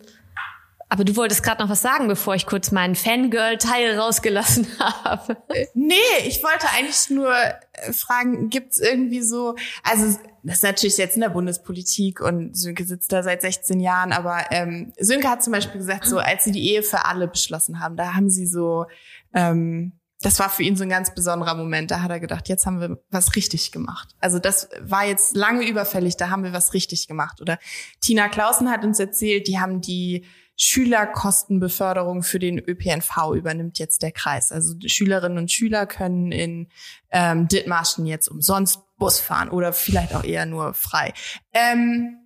[0.93, 5.37] aber du wolltest gerade noch was sagen, bevor ich kurz meinen Fangirl-Teil rausgelassen habe.
[5.73, 5.95] Nee,
[6.27, 11.21] ich wollte eigentlich nur äh, fragen, gibt's irgendwie so, also das ist natürlich jetzt in
[11.21, 15.79] der Bundespolitik und Sönke sitzt da seit 16 Jahren, aber ähm, Sönke hat zum Beispiel
[15.79, 18.85] gesagt, so als sie die Ehe für alle beschlossen haben, da haben sie so
[19.33, 19.93] ähm,
[20.23, 21.91] das war für ihn so ein ganz besonderer Moment.
[21.91, 24.15] Da hat er gedacht, jetzt haben wir was richtig gemacht.
[24.19, 27.41] Also das war jetzt lange überfällig, da haben wir was richtig gemacht.
[27.41, 27.59] Oder
[28.01, 34.11] Tina Clausen hat uns erzählt, die haben die Schülerkostenbeförderung für den ÖPNV übernimmt jetzt der
[34.11, 34.51] Kreis.
[34.51, 36.69] Also Schülerinnen und Schüler können in
[37.11, 41.13] ähm, Dithmarschen jetzt umsonst Bus fahren oder vielleicht auch eher nur frei.
[41.53, 42.19] Ähm,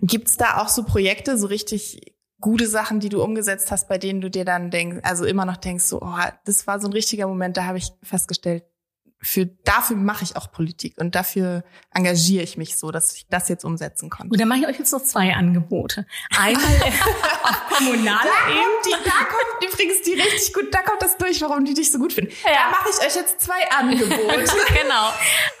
[0.00, 2.11] Gibt es da auch so Projekte, so richtig
[2.42, 5.56] gute Sachen, die du umgesetzt hast, bei denen du dir dann denkst, also immer noch
[5.56, 8.64] denkst, so, oh, das war so ein richtiger Moment, da habe ich festgestellt,
[9.22, 11.62] für dafür mache ich auch Politik und dafür
[11.94, 14.32] engagiere ich mich so, dass ich das jetzt umsetzen konnte.
[14.32, 16.06] Und dann mache ich euch jetzt noch zwei Angebote.
[16.36, 16.64] Einmal
[17.44, 19.04] auf kommunaler Ebene.
[19.04, 22.12] da kommt übrigens die richtig gut, da kommt das durch, warum die dich so gut
[22.12, 22.32] finden.
[22.44, 22.50] Ja.
[22.52, 24.56] Da mache ich euch jetzt zwei Angebote.
[24.82, 25.10] genau.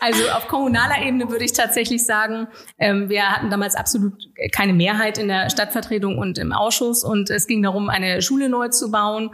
[0.00, 2.48] Also auf kommunaler Ebene würde ich tatsächlich sagen,
[2.78, 4.14] ähm, wir hatten damals absolut
[4.50, 8.68] keine Mehrheit in der Stadtvertretung und im Ausschuss und es ging darum, eine Schule neu
[8.68, 9.30] zu bauen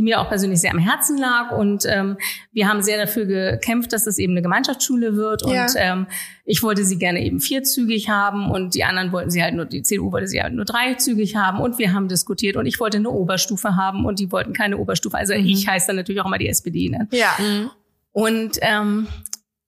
[0.00, 1.50] die mir auch persönlich sehr am Herzen lag.
[1.50, 2.16] Und ähm,
[2.52, 5.42] wir haben sehr dafür gekämpft, dass es eben eine Gemeinschaftsschule wird.
[5.46, 5.64] Ja.
[5.64, 6.06] Und ähm,
[6.46, 9.82] ich wollte sie gerne eben vierzügig haben und die anderen wollten sie halt nur, die
[9.82, 11.60] CDU wollte sie halt nur dreizügig haben.
[11.60, 15.18] Und wir haben diskutiert und ich wollte eine Oberstufe haben und die wollten keine Oberstufe.
[15.18, 15.44] Also mhm.
[15.44, 16.88] ich heiße dann natürlich auch immer die SPD.
[16.88, 17.06] Ne?
[17.10, 17.34] Ja.
[17.38, 17.70] Mhm.
[18.12, 19.06] Und ähm,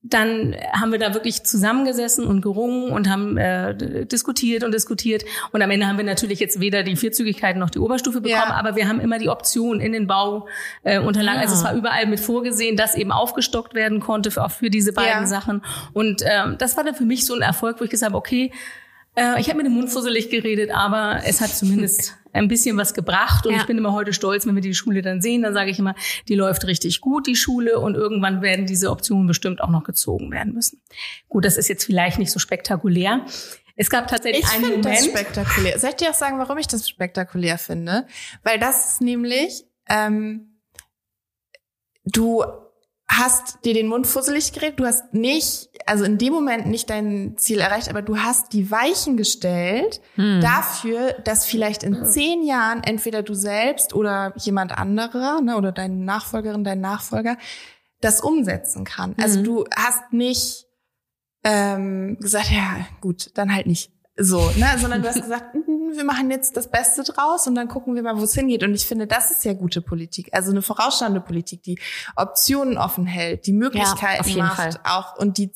[0.04, 5.24] dann haben wir da wirklich zusammengesessen und gerungen und haben äh, diskutiert und diskutiert.
[5.52, 8.54] Und am Ende haben wir natürlich jetzt weder die Vierzügigkeit noch die Oberstufe bekommen, ja.
[8.54, 11.40] aber wir haben immer die Option in den Bauunterlagen.
[11.40, 14.70] Äh, Also es war überall mit vorgesehen, dass eben aufgestockt werden konnte für, auch für
[14.70, 15.26] diese beiden ja.
[15.26, 15.62] Sachen.
[15.92, 18.50] Und ähm, das war dann für mich so ein Erfolg, wo ich gesagt habe, okay,
[19.14, 22.94] äh, ich habe mir den Mund fusselig geredet, aber es hat zumindest ein bisschen was
[22.94, 23.46] gebracht.
[23.46, 23.60] Und ja.
[23.60, 25.94] ich bin immer heute stolz, wenn wir die Schule dann sehen, dann sage ich immer,
[26.28, 27.78] die läuft richtig gut, die Schule.
[27.78, 30.80] Und irgendwann werden diese Optionen bestimmt auch noch gezogen werden müssen.
[31.28, 33.24] Gut, das ist jetzt vielleicht nicht so spektakulär.
[33.76, 34.84] Es gab tatsächlich ich einen Moment.
[34.84, 35.78] Das spektakulär.
[35.78, 38.06] Soll ich dir auch sagen, warum ich das spektakulär finde?
[38.42, 40.60] Weil das ist nämlich, ähm,
[42.04, 42.44] du
[43.18, 47.36] hast dir den Mund fusselig geredet, du hast nicht, also in dem Moment nicht dein
[47.36, 50.40] Ziel erreicht, aber du hast die Weichen gestellt hm.
[50.40, 55.96] dafür, dass vielleicht in zehn Jahren entweder du selbst oder jemand anderer ne, oder deine
[55.96, 57.36] Nachfolgerin, dein Nachfolger
[58.00, 59.14] das umsetzen kann.
[59.20, 59.44] Also hm.
[59.44, 60.66] du hast nicht
[61.44, 65.54] ähm, gesagt, ja gut, dann halt nicht so, ne, sondern du hast gesagt,
[65.96, 68.62] wir machen jetzt das Beste draus und dann gucken wir mal, wo es hingeht.
[68.62, 70.30] Und ich finde, das ist ja gute Politik.
[70.32, 71.78] Also eine vorausschauende Politik, die
[72.16, 74.80] Optionen offen hält, die Möglichkeiten ja, macht, Fall.
[74.84, 75.52] auch und die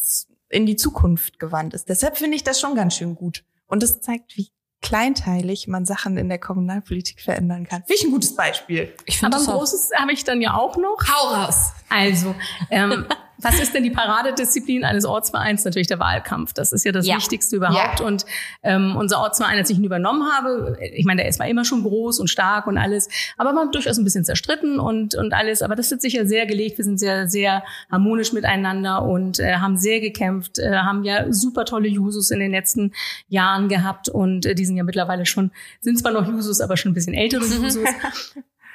[0.48, 1.88] in die Zukunft gewandt ist.
[1.88, 3.44] Deshalb finde ich das schon ganz schön gut.
[3.66, 7.82] Und das zeigt, wie kleinteilig man Sachen in der Kommunalpolitik verändern kann.
[7.82, 8.92] Finde ich ein gutes Beispiel.
[9.04, 10.98] Ich Aber ein großes habe ich dann ja auch noch.
[11.08, 11.72] Hau raus.
[11.88, 12.34] Also,
[12.70, 13.06] ähm,
[13.38, 15.64] was ist denn die Paradedisziplin eines Ortsvereins?
[15.64, 16.52] Natürlich der Wahlkampf.
[16.52, 17.16] Das ist ja das ja.
[17.16, 18.00] Wichtigste überhaupt.
[18.00, 18.06] Ja.
[18.06, 18.24] Und
[18.62, 21.82] ähm, unser Ortsverein, als ich ihn übernommen habe, ich meine, der ist mal immer schon
[21.82, 25.62] groß und stark und alles, aber man durchaus ein bisschen zerstritten und und alles.
[25.62, 26.78] Aber das hat sich ja sehr gelegt.
[26.78, 31.64] Wir sind sehr sehr harmonisch miteinander und äh, haben sehr gekämpft, äh, haben ja super
[31.64, 32.92] tolle Jusos in den letzten
[33.28, 36.92] Jahren gehabt und äh, die sind ja mittlerweile schon sind zwar noch Jusos, aber schon
[36.92, 37.88] ein bisschen ältere Jusos.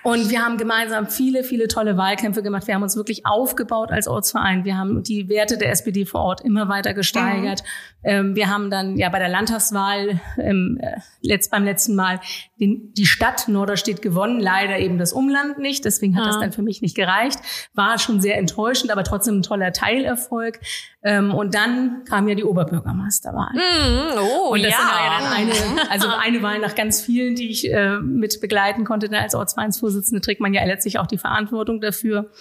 [0.04, 2.68] Und wir haben gemeinsam viele, viele tolle Wahlkämpfe gemacht.
[2.68, 4.66] Wir haben uns wirklich aufgebaut als Ortsverein.
[4.66, 7.62] Wir haben die Werte der SPD vor Ort immer weiter gesteigert.
[7.62, 8.10] Mhm.
[8.10, 12.20] Ähm, wir haben dann ja bei der Landtagswahl ähm, äh, letzt, beim letzten Mal
[12.60, 15.86] den, die Stadt Norderstedt gewonnen, leider eben das Umland nicht.
[15.86, 16.32] Deswegen hat ja.
[16.32, 17.40] das dann für mich nicht gereicht.
[17.76, 20.60] War schon sehr enttäuschend, aber trotzdem ein toller Teilerfolg.
[21.04, 23.54] Ähm, und dann kam ja die Oberbürgermeisterwahl.
[23.54, 24.78] Mm, oh, und das ja.
[24.78, 28.84] war ja dann eine, also eine Wahl nach ganz vielen, die ich äh, mit begleiten
[28.84, 29.10] konnte.
[29.10, 29.91] Denn als Ortsvereinsvorsitzende
[30.22, 32.32] trägt man ja letztlich auch die Verantwortung dafür.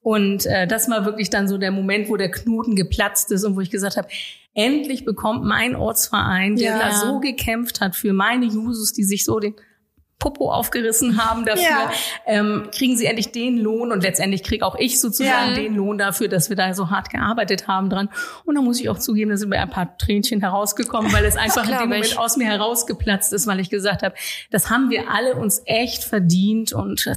[0.00, 3.56] Und äh, das war wirklich dann so der Moment, wo der Knoten geplatzt ist und
[3.56, 4.08] wo ich gesagt habe,
[4.54, 6.78] endlich bekommt mein Ortsverein, der ja.
[6.78, 9.54] da so gekämpft hat für meine Jusos, die sich so den
[10.22, 11.90] Popo aufgerissen haben dafür, ja.
[12.26, 15.54] ähm, kriegen sie endlich den Lohn und letztendlich kriege auch ich sozusagen ja.
[15.54, 18.08] den Lohn dafür, dass wir da so hart gearbeitet haben dran.
[18.44, 21.36] Und da muss ich auch zugeben, da sind mir ein paar Tränchen herausgekommen, weil es
[21.42, 24.14] einfach in dem Moment aus mir herausgeplatzt ist, weil ich gesagt habe,
[24.52, 27.10] das haben wir alle uns echt verdient und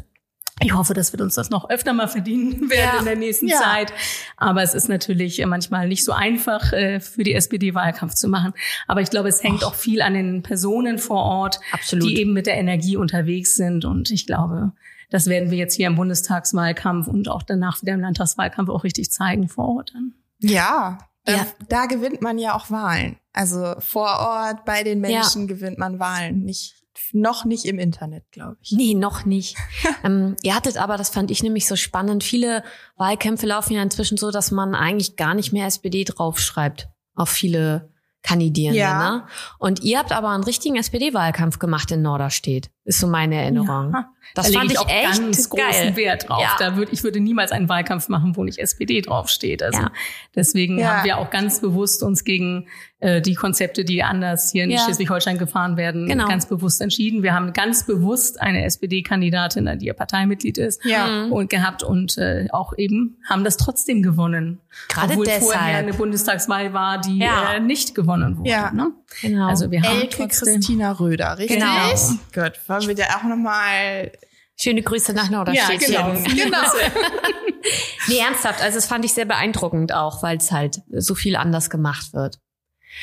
[0.62, 3.00] ich hoffe, dass wir uns das noch öfter mal verdienen werden ja.
[3.00, 3.60] in der nächsten ja.
[3.60, 3.92] Zeit.
[4.38, 8.30] Aber es ist natürlich äh, manchmal nicht so einfach äh, für die SPD Wahlkampf zu
[8.30, 8.54] machen.
[8.88, 9.68] Aber ich glaube, es hängt Och.
[9.70, 12.08] auch viel an den Personen vor Ort, Absolut.
[12.08, 13.84] die eben mit der Energie unterwegs sind.
[13.84, 14.72] Und ich glaube,
[15.10, 19.12] das werden wir jetzt hier im Bundestagswahlkampf und auch danach wieder im Landtagswahlkampf auch richtig
[19.12, 19.92] zeigen vor Ort.
[19.94, 20.14] Dann.
[20.40, 21.46] Ja, ja.
[21.68, 23.18] Da gewinnt man ja auch Wahlen.
[23.34, 25.48] Also vor Ort bei den Menschen ja.
[25.48, 28.72] gewinnt man Wahlen, nicht noch nicht im Internet, glaube ich.
[28.72, 29.58] Nee, noch nicht.
[30.04, 32.64] ähm, ihr hattet aber, das fand ich nämlich so spannend, viele
[32.98, 37.90] Wahlkämpfe laufen ja inzwischen so, dass man eigentlich gar nicht mehr SPD draufschreibt auf viele
[38.26, 38.80] Kandidierende.
[38.80, 39.18] Ja.
[39.18, 39.28] Ne?
[39.60, 43.94] Und ihr habt aber einen richtigen SPD-Wahlkampf gemacht in Norderstedt, ist so meine Erinnerung.
[43.94, 44.10] Ja.
[44.34, 45.66] Das da fand ich, ich echt ganz geil.
[45.66, 46.42] großen Wert drauf.
[46.42, 46.56] Ja.
[46.60, 49.64] Da würde ich würde niemals einen Wahlkampf machen, wo nicht SPD draufsteht.
[49.64, 49.92] Also ja.
[50.36, 50.98] deswegen ja.
[50.98, 52.68] haben wir auch ganz bewusst uns gegen
[53.00, 54.78] äh, die Konzepte, die anders hier in.
[54.78, 56.28] Schleswig-Holstein gefahren werden, genau.
[56.28, 57.24] ganz bewusst entschieden.
[57.24, 60.84] Wir haben ganz bewusst eine SPD-Kandidatin, die ja Parteimitglied ist.
[60.86, 61.32] Mhm.
[61.32, 64.60] und gehabt und äh, auch eben haben das trotzdem gewonnen.
[64.88, 65.44] Gerade Obwohl deshalb.
[65.44, 68.76] vorher eine Bundestagswahl war, die äh, nicht gewonnen wurde.
[68.76, 68.92] Ne?
[69.22, 69.48] Genau.
[69.48, 71.60] Also wir haben Elke trotzdem Christina Röder, richtig?
[71.60, 71.90] Genau.
[72.34, 74.12] Gut, wollen wir dir auch nochmal
[74.58, 75.90] Schöne Grüße nach Norderstedt.
[75.90, 76.24] Ja, genau.
[76.24, 76.58] genau.
[78.08, 78.62] nee, ernsthaft.
[78.62, 82.40] Also das fand ich sehr beeindruckend auch, weil es halt so viel anders gemacht wird.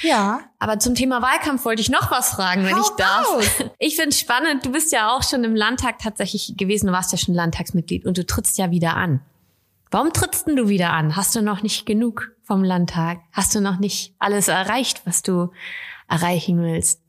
[0.00, 0.40] Ja.
[0.58, 3.28] Aber zum Thema Wahlkampf wollte ich noch was fragen, wenn Hau ich darf.
[3.28, 3.44] Aus.
[3.78, 4.64] Ich finde spannend.
[4.64, 6.86] Du bist ja auch schon im Landtag tatsächlich gewesen.
[6.86, 9.20] Du warst ja schon Landtagsmitglied und du trittst ja wieder an.
[9.90, 11.16] Warum trittst denn du wieder an?
[11.16, 13.18] Hast du noch nicht genug vom Landtag?
[13.32, 15.52] Hast du noch nicht alles erreicht, was du
[16.12, 17.02] erreichen willst?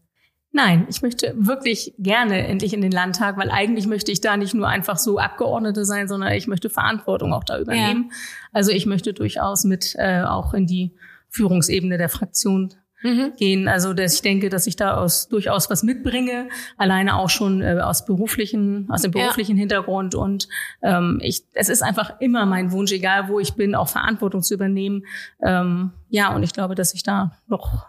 [0.56, 4.54] Nein, ich möchte wirklich gerne endlich in den Landtag, weil eigentlich möchte ich da nicht
[4.54, 8.10] nur einfach so Abgeordnete sein, sondern ich möchte Verantwortung auch da übernehmen.
[8.12, 8.18] Ja.
[8.51, 10.95] Also ich möchte durchaus mit äh, auch in die
[11.30, 13.34] Führungsebene der Fraktion mhm.
[13.36, 13.68] gehen.
[13.68, 17.80] Also dass ich denke, dass ich da aus, durchaus was mitbringe, alleine auch schon äh,
[17.82, 19.62] aus beruflichen, aus dem beruflichen ja.
[19.62, 20.14] Hintergrund.
[20.14, 20.47] Und
[20.84, 24.54] ähm, ich, es ist einfach immer mein Wunsch, egal wo ich bin, auch Verantwortung zu
[24.54, 25.06] übernehmen.
[25.41, 27.88] Ähm, ja, und ich glaube, dass ich da noch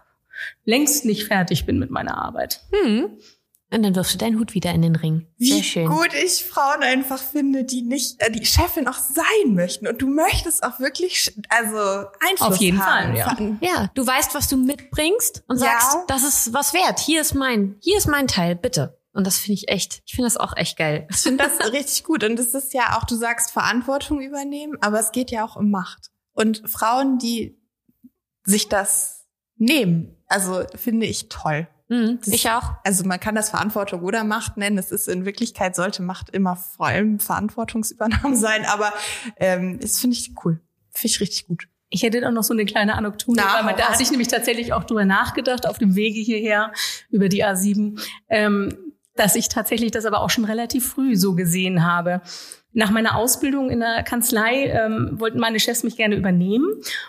[0.64, 2.62] längst nicht fertig bin mit meiner Arbeit.
[2.72, 3.18] Hm.
[3.74, 5.26] Und dann wirfst du deinen Hut wieder in den Ring.
[5.36, 5.88] Sehr Wie schön.
[5.88, 9.88] gut ich Frauen einfach finde, die nicht äh, die Chefin auch sein möchten.
[9.88, 13.16] Und du möchtest auch wirklich also Einfluss Auf jeden haben.
[13.16, 13.68] Fall, ja.
[13.68, 13.90] ja.
[13.94, 16.04] Du weißt, was du mitbringst und sagst, ja.
[16.06, 17.00] das ist was wert.
[17.00, 18.96] Hier ist mein, hier ist mein Teil, bitte.
[19.12, 21.08] Und das finde ich echt, ich finde das auch echt geil.
[21.10, 22.22] Ich finde das richtig gut.
[22.22, 25.70] Und es ist ja auch, du sagst Verantwortung übernehmen, aber es geht ja auch um
[25.70, 26.12] Macht.
[26.32, 27.58] Und Frauen, die
[28.44, 29.26] sich das
[29.56, 31.66] nehmen, also finde ich toll.
[31.88, 32.72] Mhm, ich auch.
[32.82, 34.78] Also man kann das Verantwortung oder Macht nennen.
[34.78, 38.92] Es ist in Wirklichkeit sollte Macht immer vor allem Verantwortungsübernahme sein, aber
[39.36, 40.60] ähm, das finde ich cool.
[40.90, 41.68] Finde ich richtig gut.
[41.90, 44.28] Ich hätte auch noch so eine kleine Anekdote, Na, weil man, da hatte ich nämlich
[44.28, 46.72] tatsächlich auch drüber nachgedacht auf dem Wege hierher
[47.10, 51.86] über die A7, ähm, dass ich tatsächlich das aber auch schon relativ früh so gesehen
[51.86, 52.20] habe.
[52.74, 56.66] Nach meiner Ausbildung in der Kanzlei ähm, wollten meine Chefs mich gerne übernehmen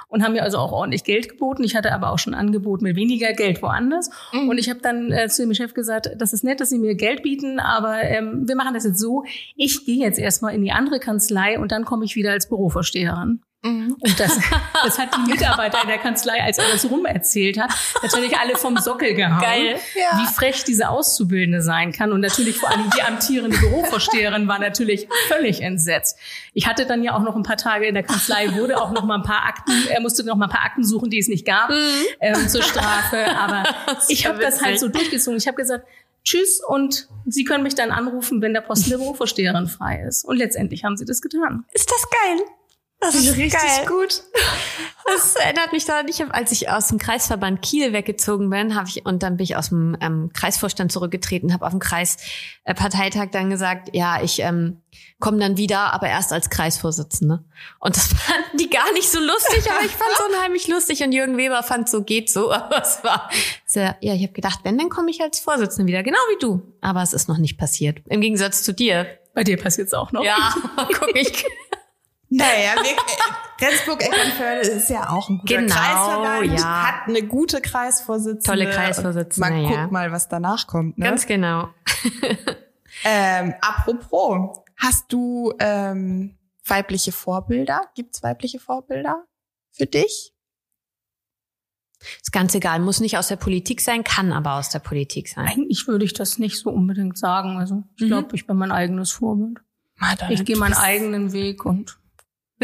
[0.07, 1.63] und haben mir also auch ordentlich Geld geboten.
[1.63, 4.09] Ich hatte aber auch schon Angebot mit weniger Geld woanders.
[4.31, 4.49] Mhm.
[4.49, 6.95] Und ich habe dann äh, zu dem Chef gesagt, das ist nett, dass Sie mir
[6.95, 9.23] Geld bieten, aber ähm, wir machen das jetzt so.
[9.55, 13.41] Ich gehe jetzt erstmal in die andere Kanzlei und dann komme ich wieder als Bürovorsteherin.
[13.65, 13.97] Mhm.
[13.99, 14.39] Und das,
[14.83, 17.71] das hat die Mitarbeiter in der Kanzlei, als er das rum erzählt hat,
[18.03, 19.79] natürlich alle vom Sockel gehauen, Geil.
[19.95, 20.19] Ja.
[20.19, 22.11] wie frech diese Auszubildende sein kann.
[22.11, 26.19] Und natürlich vor allem die amtierende Bürovorsteherin war natürlich völlig entsetzt.
[26.53, 29.03] Ich hatte dann ja auch noch ein paar Tage in der Kanzlei, wurde auch noch
[29.03, 31.45] mal ein paar Akten, er musste noch mal ein paar Akten suchen, die es nicht
[31.45, 32.05] gab mhm.
[32.19, 33.25] ähm, zur Strafe.
[33.35, 33.63] Aber
[34.09, 35.39] ich habe das halt so durchgezogen.
[35.39, 35.87] Ich habe gesagt,
[36.23, 40.23] Tschüss und Sie können mich dann anrufen, wenn der Posten der Bürovorsteherin frei ist.
[40.23, 41.65] Und letztendlich haben Sie das getan.
[41.73, 42.45] Ist das geil?
[42.99, 43.85] Das ist richtig geil.
[43.87, 44.23] gut.
[45.05, 48.89] Das erinnert mich daran, ich hab, als ich aus dem Kreisverband Kiel weggezogen bin, habe
[48.89, 53.51] ich und dann bin ich aus dem ähm, Kreisvorstand zurückgetreten, habe auf dem Kreisparteitag dann
[53.51, 54.81] gesagt, ja, ich ähm,
[55.19, 57.43] komme dann wieder, aber erst als Kreisvorsitzende.
[57.79, 61.11] Und das fanden die gar nicht so lustig, aber ich fand es unheimlich lustig und
[61.11, 63.29] Jürgen Weber fand so geht so, aber es war
[63.65, 66.61] sehr, ja, ich habe gedacht, wenn dann komme ich als Vorsitzende wieder, genau wie du.
[66.81, 68.01] Aber es ist noch nicht passiert.
[68.09, 69.05] Im Gegensatz zu dir.
[69.35, 70.23] Bei dir passiert es auch noch.
[70.23, 71.45] Ja, guck ich.
[72.29, 76.87] Naja, wir, äh, Rendsburg-Eckernförde ist ja auch ein guter Genau, Kreisverband, ja.
[76.87, 78.43] hat eine gute Kreisvorsitzende.
[78.43, 79.69] Tolle Kreisvorsitzende, Man ja.
[79.69, 80.97] guckt mal, was danach kommt.
[80.97, 81.05] Ne?
[81.05, 81.69] Ganz genau.
[83.03, 87.81] Ähm, apropos, hast du ähm, weibliche Vorbilder?
[87.95, 89.23] Gibt's weibliche Vorbilder
[89.71, 90.33] für dich?
[92.21, 95.47] Ist ganz egal, muss nicht aus der Politik sein, kann aber aus der Politik sein.
[95.47, 97.57] Eigentlich würde ich das nicht so unbedingt sagen.
[97.57, 98.07] Also ich Mhm.
[98.07, 99.59] glaube, ich bin mein eigenes Vorbild.
[99.97, 101.97] Madonna, Ich gehe meinen eigenen Weg und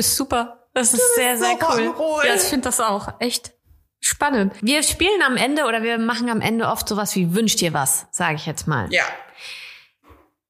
[0.02, 0.68] Bist super.
[0.74, 1.90] Das ist sehr, so sehr cool.
[1.90, 2.26] Rock'n'Roll.
[2.26, 3.52] Ja, ich finde das auch echt
[4.00, 4.54] spannend.
[4.62, 8.08] Wir spielen am Ende oder wir machen am Ende oft sowas wie wünsch dir was,
[8.12, 8.88] sage ich jetzt mal.
[8.92, 9.04] Ja.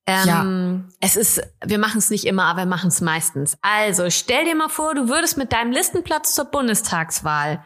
[0.08, 3.58] Ähm, Es ist, wir machen es nicht immer, aber wir machen es meistens.
[3.62, 7.64] Also stell dir mal vor, du würdest mit deinem Listenplatz zur Bundestagswahl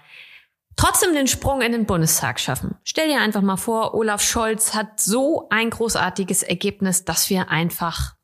[0.75, 2.75] trotzdem den Sprung in den Bundestag schaffen.
[2.83, 8.14] Stell dir einfach mal vor, Olaf Scholz hat so ein großartiges Ergebnis, dass wir einfach,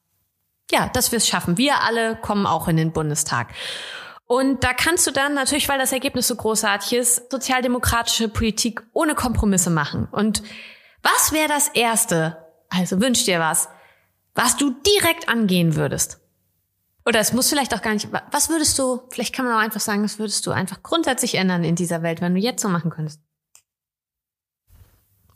[0.71, 1.57] ja, dass wir es schaffen.
[1.57, 3.49] Wir alle kommen auch in den Bundestag.
[4.25, 9.13] Und da kannst du dann natürlich, weil das Ergebnis so großartig ist, sozialdemokratische Politik ohne
[9.13, 10.07] Kompromisse machen.
[10.09, 10.41] Und
[11.03, 12.37] was wäre das Erste,
[12.69, 13.67] also wünsch dir was,
[14.33, 16.21] was du direkt angehen würdest?
[17.05, 19.79] Oder es muss vielleicht auch gar nicht, was würdest du, vielleicht kann man auch einfach
[19.79, 22.91] sagen, was würdest du einfach grundsätzlich ändern in dieser Welt, wenn du jetzt so machen
[22.91, 23.19] könntest?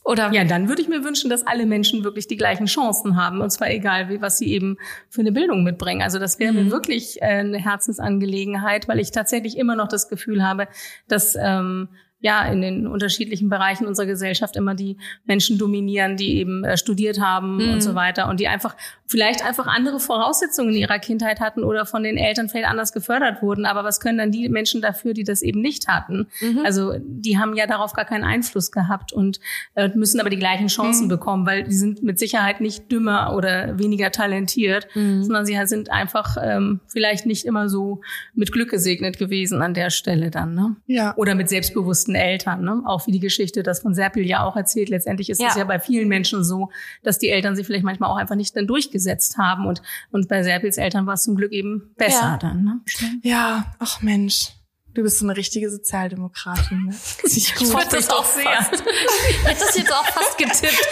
[0.06, 3.41] Oder ja, dann würde ich mir wünschen, dass alle Menschen wirklich die gleichen Chancen haben.
[3.41, 4.78] Und zwar egal, wie, was sie eben
[5.10, 6.03] für eine Bildung mitbringen.
[6.03, 6.66] Also das wäre Mhm.
[6.66, 10.68] mir wirklich äh, eine Herzensangelegenheit, weil ich tatsächlich immer noch das Gefühl habe,
[11.08, 11.89] dass ähm,
[12.26, 17.19] ja in den unterschiedlichen Bereichen unserer Gesellschaft immer die Menschen dominieren, die eben äh, studiert
[17.21, 17.73] haben Mhm.
[17.73, 18.76] und so weiter und die einfach
[19.07, 23.43] vielleicht einfach andere Voraussetzungen in ihrer Kindheit hatten oder von den Eltern vielleicht anders gefördert
[23.43, 23.67] wurden.
[23.67, 26.26] Aber was können dann die Menschen dafür, die das eben nicht hatten?
[26.41, 26.61] Mhm.
[26.65, 29.39] Also die haben ja darauf gar keinen Einfluss gehabt und
[29.76, 33.78] äh, müssen aber die gleichen Chancen bekommen, weil die sind mit Sicherheit nicht dümmer oder
[33.78, 38.01] weniger talentiert, sondern sie sind einfach ähm, vielleicht nicht immer so
[38.34, 40.55] mit Glück gesegnet gewesen an der Stelle dann.
[40.55, 40.76] Ne?
[40.88, 41.13] Ja.
[41.17, 42.82] Oder mit selbstbewussten Eltern, ne?
[42.86, 44.89] auch wie die Geschichte das von Serpil ja auch erzählt.
[44.89, 45.59] Letztendlich ist es Ja.
[45.59, 46.70] ja bei vielen Menschen so,
[47.03, 50.43] dass die Eltern sich vielleicht manchmal auch einfach nicht dann durchgesetzt haben und, und bei
[50.43, 52.38] Serpils Eltern war es zum Glück eben besser Ja.
[52.38, 52.63] dann.
[52.63, 52.82] Ne?
[53.24, 54.49] Ja, ach Mensch.
[54.93, 56.86] Du bist so eine richtige Sozialdemokratin.
[56.86, 56.95] Ne?
[57.26, 58.45] Ich finde das auch sehr.
[58.72, 60.88] Ich hätte das jetzt auch fast getippt.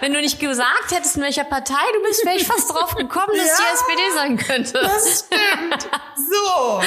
[0.00, 3.32] Wenn du nicht gesagt hättest, in welcher Partei du bist, wäre ich fast drauf gekommen,
[3.36, 3.56] dass Ja.
[3.58, 4.72] die SPD sein könnte.
[4.74, 5.88] Das stimmt.
[6.16, 6.80] So.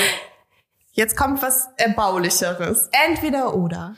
[0.96, 2.90] Jetzt kommt was Erbaulicheres.
[3.06, 3.96] Entweder oder.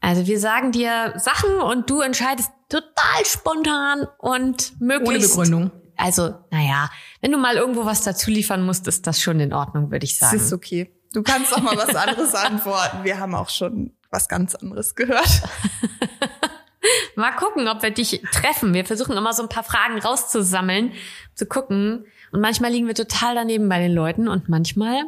[0.00, 5.30] Also wir sagen dir Sachen und du entscheidest total spontan und Ohne möglichst.
[5.36, 5.70] Begründung.
[5.96, 9.92] Also, naja, wenn du mal irgendwo was dazu liefern musst, ist das schon in Ordnung,
[9.92, 10.42] würde ich Das sagen.
[10.42, 10.92] ist okay.
[11.12, 13.04] Du kannst auch mal was anderes antworten.
[13.04, 15.42] Wir haben auch schon was ganz anderes gehört.
[17.16, 18.74] Mal gucken, ob wir dich treffen.
[18.74, 20.92] Wir versuchen immer so ein paar Fragen rauszusammeln,
[21.34, 22.04] zu gucken.
[22.32, 25.04] Und manchmal liegen wir total daneben bei den Leuten und manchmal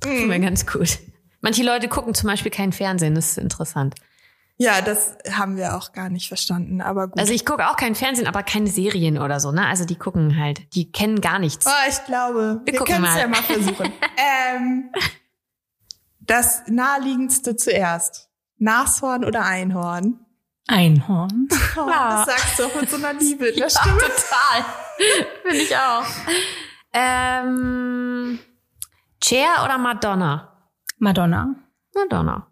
[0.00, 0.98] treffen wir ganz gut.
[1.40, 3.94] Manche Leute gucken zum Beispiel kein Fernsehen, das ist interessant.
[4.58, 7.18] Ja, das haben wir auch gar nicht verstanden, aber gut.
[7.20, 9.66] Also ich gucke auch kein Fernsehen, aber keine Serien oder so, ne?
[9.66, 11.66] Also die gucken halt, die kennen gar nichts.
[11.66, 13.92] Ah, ich glaube, wir, gucken können es ja mal versuchen.
[14.56, 14.90] ähm,
[16.20, 18.30] das naheliegendste zuerst.
[18.58, 20.20] Nashorn oder Einhorn?
[20.66, 21.48] Einhorn.
[21.78, 22.24] Oh, Ja.
[22.24, 23.98] Das sagst du auch mit so einer Liebe in der Stimme.
[23.98, 24.64] total.
[25.42, 26.06] Finde ich auch.
[26.94, 28.38] Ähm,
[29.22, 30.68] Cher oder Madonna?
[30.98, 31.54] Madonna.
[31.94, 32.46] Madonna.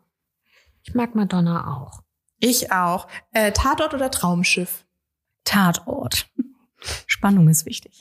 [0.82, 2.02] Ich mag Madonna auch.
[2.38, 3.08] Ich auch.
[3.32, 4.84] Äh, Tatort oder Traumschiff?
[5.44, 6.26] Tatort.
[7.06, 8.00] Spannung ist wichtig.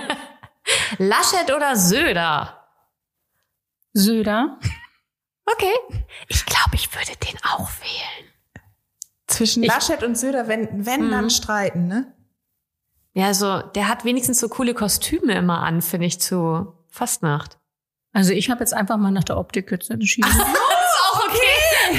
[0.98, 2.66] Laschet oder Söder?
[3.92, 4.58] Söder.
[5.46, 5.74] Okay.
[6.28, 8.30] Ich glaube, ich würde den auch wählen.
[9.26, 11.10] Zwischen Ich- Laschet und Söder, wenn, wenn Mhm.
[11.10, 12.14] dann streiten, ne?
[13.12, 17.58] Ja, so, der hat wenigstens so coole Kostüme immer an, finde ich, zu Fastnacht.
[18.12, 20.30] Also ich habe jetzt einfach mal nach der Optik jetzt entschieden.
[20.30, 21.98] ist auch okay.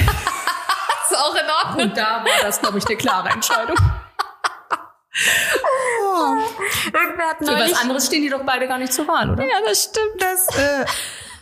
[1.10, 1.88] ist auch in Ordnung.
[1.90, 3.76] Und da war das, glaube ich, eine klare Entscheidung.
[6.92, 9.44] Irgendwer hat Für was anderes stehen die doch beide gar nicht zur Wahl, oder?
[9.44, 10.20] Ja, das stimmt.
[10.20, 10.84] Das, äh,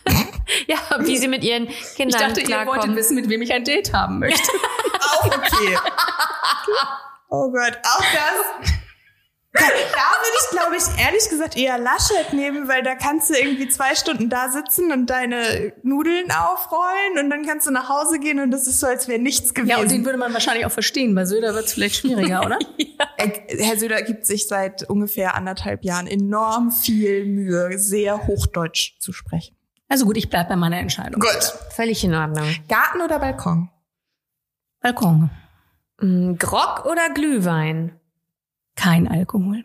[0.67, 2.95] Ja, wie sie mit ihren Ich Kindern dachte, ihr wolltet klarkommen.
[2.95, 4.51] wissen, mit wem ich ein Date haben möchte.
[4.99, 5.77] auch okay.
[7.29, 8.75] oh Gott, auch das.
[9.55, 13.67] Da würde ich glaube ich, ehrlich gesagt eher Laschet nehmen, weil da kannst du irgendwie
[13.69, 18.39] zwei Stunden da sitzen und deine Nudeln aufrollen und dann kannst du nach Hause gehen
[18.39, 19.69] und das ist so, als wäre nichts gewesen.
[19.69, 21.15] Ja, und den würde man wahrscheinlich auch verstehen.
[21.15, 22.59] Bei Söder wird es vielleicht schwieriger, oder?
[23.17, 23.29] Äh,
[23.63, 29.55] Herr Söder gibt sich seit ungefähr anderthalb Jahren enorm viel Mühe, sehr Hochdeutsch zu sprechen.
[29.87, 31.21] Also gut, ich bleib bei meiner Entscheidung.
[31.21, 31.53] Gut.
[31.69, 32.45] Völlig in Ordnung.
[32.67, 33.69] Garten oder Balkon?
[34.81, 35.29] Balkon.
[36.01, 37.99] Mm, Grog oder Glühwein?
[38.75, 39.63] Kein Alkohol.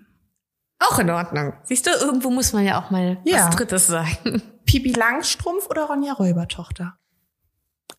[0.78, 1.52] Auch in Ordnung.
[1.64, 3.48] Siehst du, irgendwo muss man ja auch mal Ja.
[3.48, 4.42] was Drittes sagen.
[4.64, 6.96] Pipi Langstrumpf oder Ronja Räubertochter?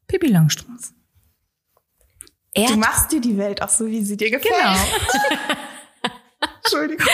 [0.07, 0.91] Pippi Langstrumpf.
[2.53, 4.53] Du Erd machst dir die Welt auch so, wie sie dir gefällt.
[4.53, 4.75] Genau.
[6.63, 7.07] Entschuldigung.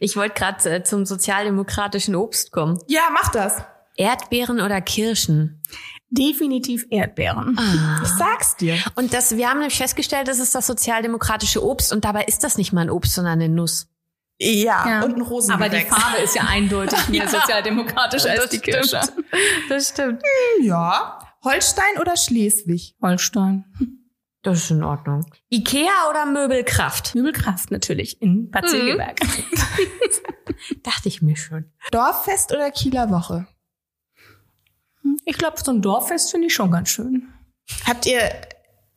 [0.00, 2.78] ich wollte gerade äh, zum sozialdemokratischen Obst kommen.
[2.86, 3.62] Ja, mach das.
[3.96, 5.62] Erdbeeren oder Kirschen?
[6.10, 7.58] Definitiv Erdbeeren.
[8.02, 8.78] Ich sag's dir.
[8.94, 12.56] Und das, wir haben nämlich festgestellt, das ist das sozialdemokratische Obst und dabei ist das
[12.58, 13.88] nicht mal ein Obst, sondern eine Nuss.
[14.38, 15.02] Ja, Ja.
[15.04, 15.52] und ein Rosen.
[15.52, 19.00] Aber die Farbe ist ja eindeutig mehr sozialdemokratisch als die Kirsche.
[19.68, 20.22] Das stimmt.
[20.60, 21.18] Ja.
[21.42, 22.94] Holstein oder Schleswig?
[23.02, 23.64] Holstein.
[24.42, 25.26] Das ist in Ordnung.
[25.50, 27.14] Ikea oder Möbelkraft?
[27.16, 29.18] Möbelkraft natürlich in Bad Segeberg.
[30.82, 31.72] Dachte ich mir schon.
[31.90, 33.46] Dorffest oder Kieler Woche?
[35.24, 37.28] Ich glaube, so ein Dorffest finde ich schon ganz schön.
[37.86, 38.20] Habt ihr,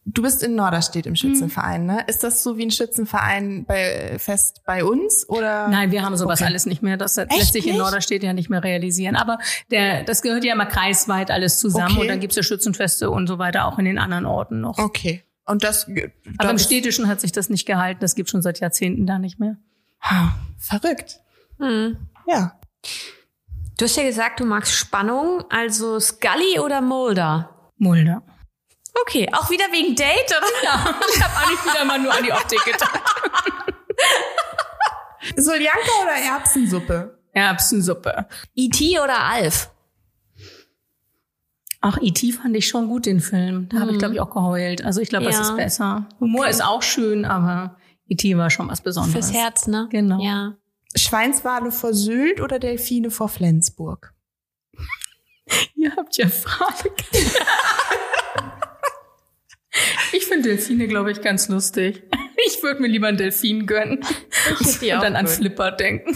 [0.05, 2.03] du bist in Norderstedt im Schützenverein, ne?
[2.07, 5.67] Ist das so wie ein Schützenverein bei, fest bei uns oder?
[5.67, 6.49] Nein, wir haben sowas Okay.
[6.49, 6.97] alles nicht mehr.
[6.97, 7.81] Das Echt lässt sich in nicht?
[7.81, 9.15] Norderstedt ja nicht mehr realisieren.
[9.15, 9.39] Aber
[9.71, 11.93] der, das gehört ja immer kreisweit alles zusammen.
[11.93, 12.01] Okay.
[12.01, 14.77] Und dann gibt's ja Schützenfeste und so weiter auch in den anderen Orten noch.
[14.77, 15.23] Okay.
[15.45, 15.87] Und das,
[16.37, 18.01] Aber im Städtischen hat sich das nicht gehalten.
[18.01, 19.57] Das gibt schon seit Jahrzehnten da nicht mehr.
[20.01, 21.19] Ha, verrückt.
[21.57, 21.97] Hm.
[22.27, 22.59] Ja.
[23.79, 27.49] Du hast ja gesagt, du magst Spannung, also Scully oder Mulder?
[27.77, 28.21] Mulder.
[29.03, 30.63] Okay, auch wieder wegen Date, oder?
[30.63, 32.99] Ja, ich habe eigentlich wieder mal nur an die Optik gedacht.
[35.37, 37.19] Soljanka oder Erbsensuppe?
[37.31, 38.27] Erbsensuppe.
[38.55, 38.99] E.T.
[38.99, 39.71] oder Alf?
[41.79, 42.33] Ach, E.T.
[42.33, 43.69] fand ich schon gut, den Film.
[43.69, 44.83] Da habe ich, glaube ich, auch geheult.
[44.83, 45.41] Also ich glaube, das Ja.
[45.43, 46.05] ist besser.
[46.19, 47.77] Humor ist auch schön, aber
[48.09, 48.35] E.T.
[48.37, 49.27] war schon was Besonderes.
[49.29, 49.87] Fürs Herz, ne?
[49.89, 50.21] Genau.
[50.21, 50.55] Ja.
[50.95, 54.13] Schweinswale vor Sylt oder Delfine vor Flensburg?
[55.75, 56.93] Ihr habt ja Fragen.
[60.11, 62.03] ich finde Delfine, glaube ich, ganz lustig.
[62.47, 64.05] Ich würde mir lieber einen Delfin gönnen
[64.81, 65.35] die und auch dann an gut.
[65.35, 66.15] Flipper denken.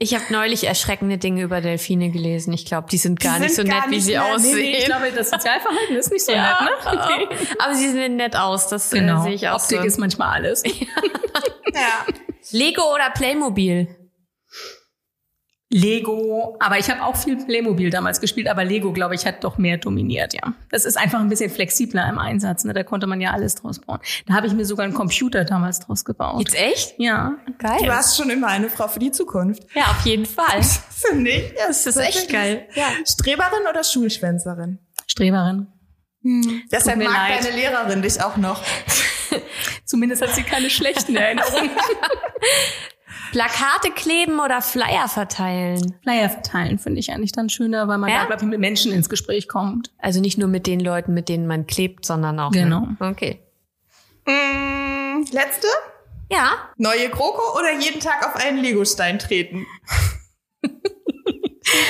[0.00, 2.52] Ich habe neulich erschreckende Dinge über Delfine gelesen.
[2.52, 4.22] Ich glaube, die sind gar Die nicht sind so gar nett, wie nicht sie nett.
[4.22, 4.74] Nee, nee, aussehen.
[4.78, 7.00] Ich glaube, das Sozialverhalten ist nicht so ja, nett, ne?
[7.00, 7.46] Okay.
[7.58, 8.68] aber sie sehen nett aus.
[8.68, 9.24] Das äh, Genau.
[9.24, 9.84] sehe ich auch Optik so.
[9.84, 10.62] ist manchmal alles.
[11.74, 12.06] Ja.
[12.50, 13.88] Lego oder Playmobil?
[15.70, 19.58] Lego, aber ich habe auch viel Playmobil damals gespielt, aber Lego, glaube ich, hat doch
[19.58, 20.54] mehr dominiert, ja.
[20.70, 22.72] Das ist einfach ein bisschen flexibler im Einsatz, ne?
[22.72, 23.98] Da konnte man ja alles draus bauen.
[24.26, 26.38] Da habe ich mir sogar einen Computer damals draus gebaut.
[26.40, 26.94] Jetzt echt?
[26.96, 27.34] Ja.
[27.58, 27.76] Geil.
[27.80, 29.62] Du warst schon immer eine Frau für die Zukunft.
[29.74, 30.62] ja, auf jeden Fall.
[30.90, 31.50] Finde ich.
[31.52, 32.66] Ja, Das ist echt geil.
[32.74, 32.86] Ja.
[33.06, 34.78] Streberin oder Schulschwänzerin?
[35.06, 35.66] Streberin.
[36.72, 37.44] Deshalb mir mag leid.
[37.44, 38.62] deine Lehrerin dich auch noch.
[39.88, 41.70] Zumindest hat sie keine schlechten Erinnerungen.
[43.32, 45.94] Plakate kleben oder Flyer verteilen?
[46.02, 48.20] Flyer verteilen finde ich eigentlich dann schöner, weil man Ja?
[48.20, 49.90] da, glaube ich, mit Menschen ins Gespräch kommt.
[49.98, 52.52] Also nicht nur mit den Leuten, mit denen man klebt, sondern auch.
[52.52, 52.80] Genau.
[52.80, 52.96] Ne?
[53.00, 53.40] Okay.
[54.26, 55.66] Mm, letzte?
[56.30, 56.52] Ja.
[56.76, 59.66] Neue GroKo oder jeden Tag auf einen Legostein treten?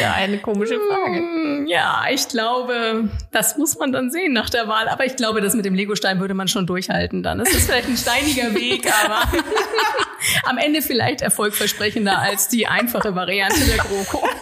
[0.01, 1.17] Ja, eine komische Frage.
[1.19, 4.89] Hm, Ja, ich glaube, das muss man dann sehen nach der Wahl.
[4.89, 7.41] Aber ich glaube, das mit dem Legostein würde man schon durchhalten dann.
[7.41, 9.23] Es ist vielleicht ein steiniger Weg, aber
[10.45, 14.27] am Ende vielleicht erfolgversprechender als die einfache Variante der GroKo.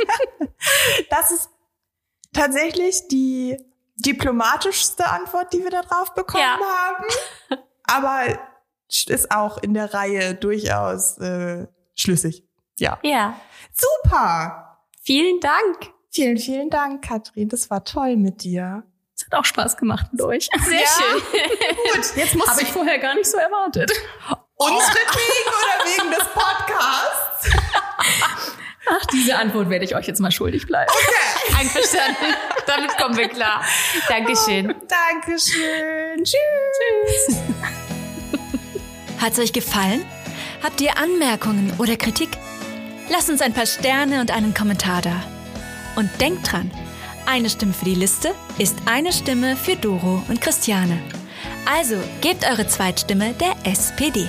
[1.11, 1.49] Das ist
[2.33, 3.57] tatsächlich die
[3.99, 6.59] diplomatischste Antwort, die wir da drauf bekommen Ja.
[6.59, 7.05] haben.
[7.85, 8.39] Aber
[8.89, 12.43] ist auch in der Reihe durchaus äh, schlüssig.
[12.79, 12.99] Ja.
[13.03, 13.39] Ja.
[13.73, 14.66] Super.
[15.07, 15.93] Vielen Dank.
[16.11, 17.49] Vielen, vielen Dank, Katrin.
[17.49, 18.83] Das war toll mit dir.
[19.17, 20.49] Es hat auch Spaß gemacht mit euch.
[20.69, 20.87] Sehr Ja.
[20.87, 21.23] schön.
[21.95, 23.93] Gut, jetzt muss Habe ich vorher gar nicht so erwartet.
[24.57, 27.51] unsretwegen oder wegen des Podcasts?
[28.89, 30.91] Ach, diese Antwort werde ich euch jetzt mal schuldig bleiben.
[31.57, 32.35] Einverstanden.
[32.67, 33.65] Damit kommen wir klar.
[34.09, 34.75] Dankeschön.
[34.89, 36.25] Dankeschön.
[36.25, 37.37] Tschüss.
[39.21, 40.05] Hat's euch gefallen?
[40.63, 42.31] Habt ihr Anmerkungen oder Kritik?
[43.09, 45.23] Lasst uns ein paar Sterne und einen Kommentar da.
[45.95, 46.71] Und denkt dran,
[47.25, 50.99] eine Stimme für die Liste ist eine Stimme für Doro und Christiane.
[51.65, 54.29] Also gebt eure Zweitstimme der SPD.